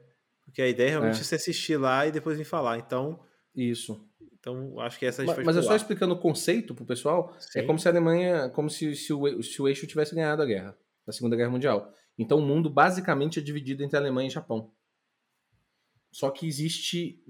[0.49, 1.19] Porque a ideia realmente É.
[1.19, 2.79] é você assistir lá e depois vir falar.
[2.79, 3.19] Então,
[3.55, 4.03] Isso.
[4.33, 7.35] então acho que essa a gente Mas, mas é só explicando o conceito pro pessoal,
[7.55, 7.67] é Sim.
[7.67, 10.75] como se a Alemanha, como se, se, o, se o eixo tivesse ganhado a guerra,
[11.07, 11.93] a Segunda Guerra Mundial.
[12.17, 14.73] Então o mundo basicamente é dividido entre Alemanha e Japão.
[16.11, 17.23] Só que existe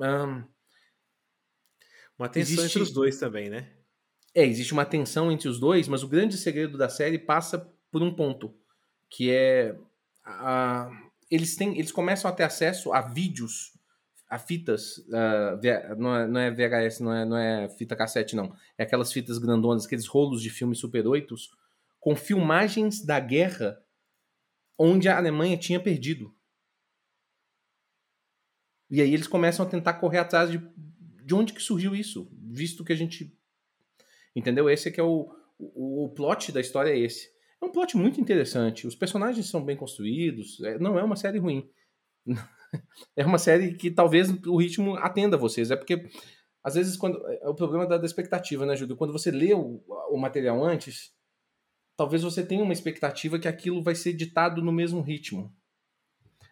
[2.18, 3.70] Uma tensão existe- entre os dois também, né?
[4.34, 7.60] É, existe uma tensão entre os dois, mas o grande segredo da série passa
[7.92, 8.56] por um ponto,
[9.10, 9.76] que é
[10.24, 10.90] a-
[11.30, 13.74] eles têm, eles começam a ter acesso a vídeos,
[14.30, 14.96] a fitas,
[15.62, 19.12] V- não, é, não é VHS, não é, não é fita cassete não, é aquelas
[19.12, 21.36] fitas grandonas, aqueles rolos de filmes Super 8
[22.00, 23.82] com filmagens da guerra
[24.78, 26.34] onde a Alemanha tinha perdido.
[28.90, 30.58] E aí eles começam a tentar correr atrás de,
[31.24, 33.36] de onde que surgiu isso, visto que a gente
[34.36, 34.70] Entendeu?
[34.70, 37.30] Esse é que é o, o, o plot da história é esse.
[37.62, 38.88] É um plot muito interessante.
[38.88, 40.60] Os personagens são bem construídos.
[40.62, 41.70] é- não é uma série ruim.
[43.16, 45.72] É uma série que talvez o ritmo atenda vocês.
[45.72, 46.08] É porque,
[46.64, 48.96] às vezes, quando é o problema da, da expectativa, né, Júlio?
[48.96, 51.12] Quando você lê o, o material antes,
[51.98, 55.52] talvez você tenha uma expectativa que aquilo vai ser ditado no mesmo ritmo.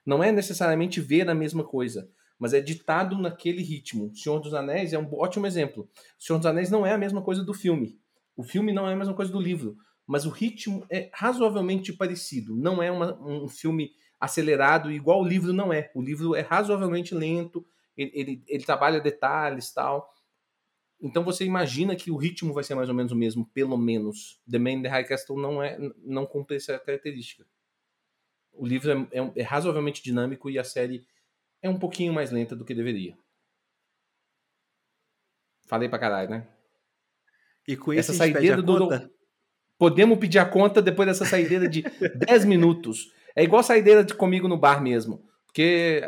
[0.03, 2.09] Não é necessariamente ver a mesma coisa,
[2.39, 4.11] mas é ditado naquele ritmo.
[4.15, 5.87] Senhor dos Anéis é um ótimo exemplo.
[6.17, 7.99] Senhor dos Anéis não é a mesma coisa do filme.
[8.35, 9.77] O filme não é a mesma coisa do livro,
[10.07, 12.55] mas o ritmo é razoavelmente parecido.
[12.55, 15.91] Não é uma, um filme acelerado, igual o livro não é.
[15.93, 20.09] O livro é razoavelmente lento, ele, ele, ele trabalha detalhes tal.
[20.99, 24.41] Então você imagina que o ritmo vai ser mais ou menos o mesmo, pelo menos.
[24.49, 27.45] The Man in the High Castle não, é, não cumpre essa característica.
[28.53, 31.05] O livro é, é, é razoavelmente dinâmico e a série
[31.61, 33.15] é um pouquinho mais lenta do que deveria.
[35.67, 36.47] Falei pra caralho, né?
[37.67, 38.89] E com isso essa saideira do.
[39.77, 41.83] Podemos pedir a conta depois dessa saideira de
[42.27, 43.11] 10 minutos.
[43.35, 45.23] É igual saideira de comigo no bar mesmo.
[45.45, 46.01] Porque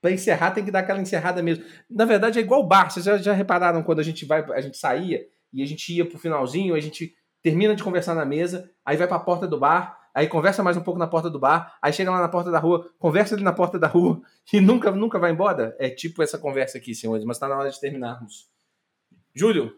[0.00, 1.64] para encerrar tem que dar aquela encerrada mesmo.
[1.90, 2.90] Na verdade é igual o bar.
[2.90, 6.04] Vocês já, já repararam quando a gente vai, a gente saía e a gente ia
[6.04, 9.58] pro finalzinho, a gente termina de conversar na mesa, aí vai para a porta do
[9.58, 12.50] bar, aí conversa mais um pouco na porta do bar, aí chega lá na porta
[12.50, 14.20] da rua, conversa ali na porta da rua
[14.52, 15.74] e nunca nunca vai embora.
[15.78, 18.50] É tipo essa conversa aqui, senhores, mas está na hora de terminarmos.
[19.34, 19.74] Júlio,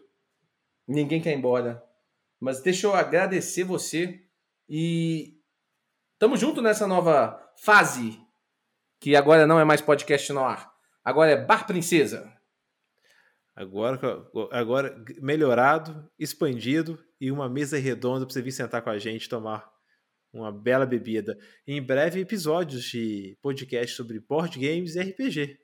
[0.87, 1.83] ninguém quer ir embora.
[2.39, 4.23] Mas deixa eu agradecer você
[4.67, 5.37] e
[6.17, 8.19] tamo junto nessa nova fase
[8.99, 10.71] que agora não é mais podcast no ar.
[11.03, 12.31] Agora é Bar Princesa.
[13.55, 13.99] Agora,
[14.51, 19.69] agora melhorado, expandido e uma mesa redonda para você vir sentar com a gente tomar
[20.31, 21.37] uma bela bebida.
[21.67, 25.59] E em breve, episódios de podcast sobre board games e RPG.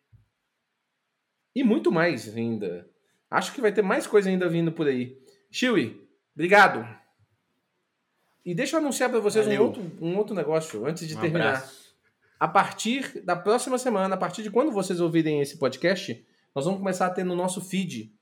[1.55, 2.89] E muito mais ainda.
[3.29, 5.17] Acho que vai ter mais coisa ainda vindo por aí.
[5.49, 6.04] Chewie,
[6.35, 6.85] Obrigado.
[8.45, 11.55] E deixa eu anunciar para vocês um outro, um outro negócio antes de um terminar.
[11.55, 11.95] Abraço.
[12.39, 16.79] A partir da próxima semana, a partir de quando vocês ouvirem esse podcast, nós vamos
[16.79, 18.13] começar a ter no nosso feed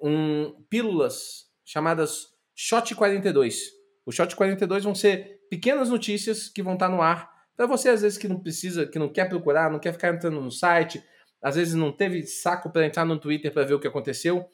[0.00, 3.70] um pílulas chamadas Shot 42.
[4.06, 8.02] O Shot 42 vão ser pequenas notícias que vão estar no ar para você às
[8.02, 11.02] vezes que não precisa, que não quer procurar, não quer ficar entrando no site,
[11.40, 14.48] às vezes não teve saco para entrar no Twitter para ver o que aconteceu.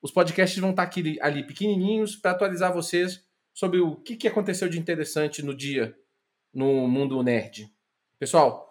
[0.00, 4.68] Os podcasts vão estar aqui, ali pequenininhos para atualizar vocês sobre o que, que aconteceu
[4.68, 5.96] de interessante no dia
[6.52, 7.68] no mundo nerd.
[8.18, 8.68] Pessoal,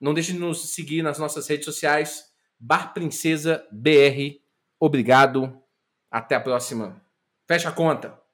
[0.00, 2.24] não deixe de nos seguir nas nossas redes sociais.
[2.58, 4.40] Bar Princesa BR.
[4.78, 5.60] Obrigado.
[6.10, 7.04] Até a próxima.
[7.46, 8.27] Fecha a conta.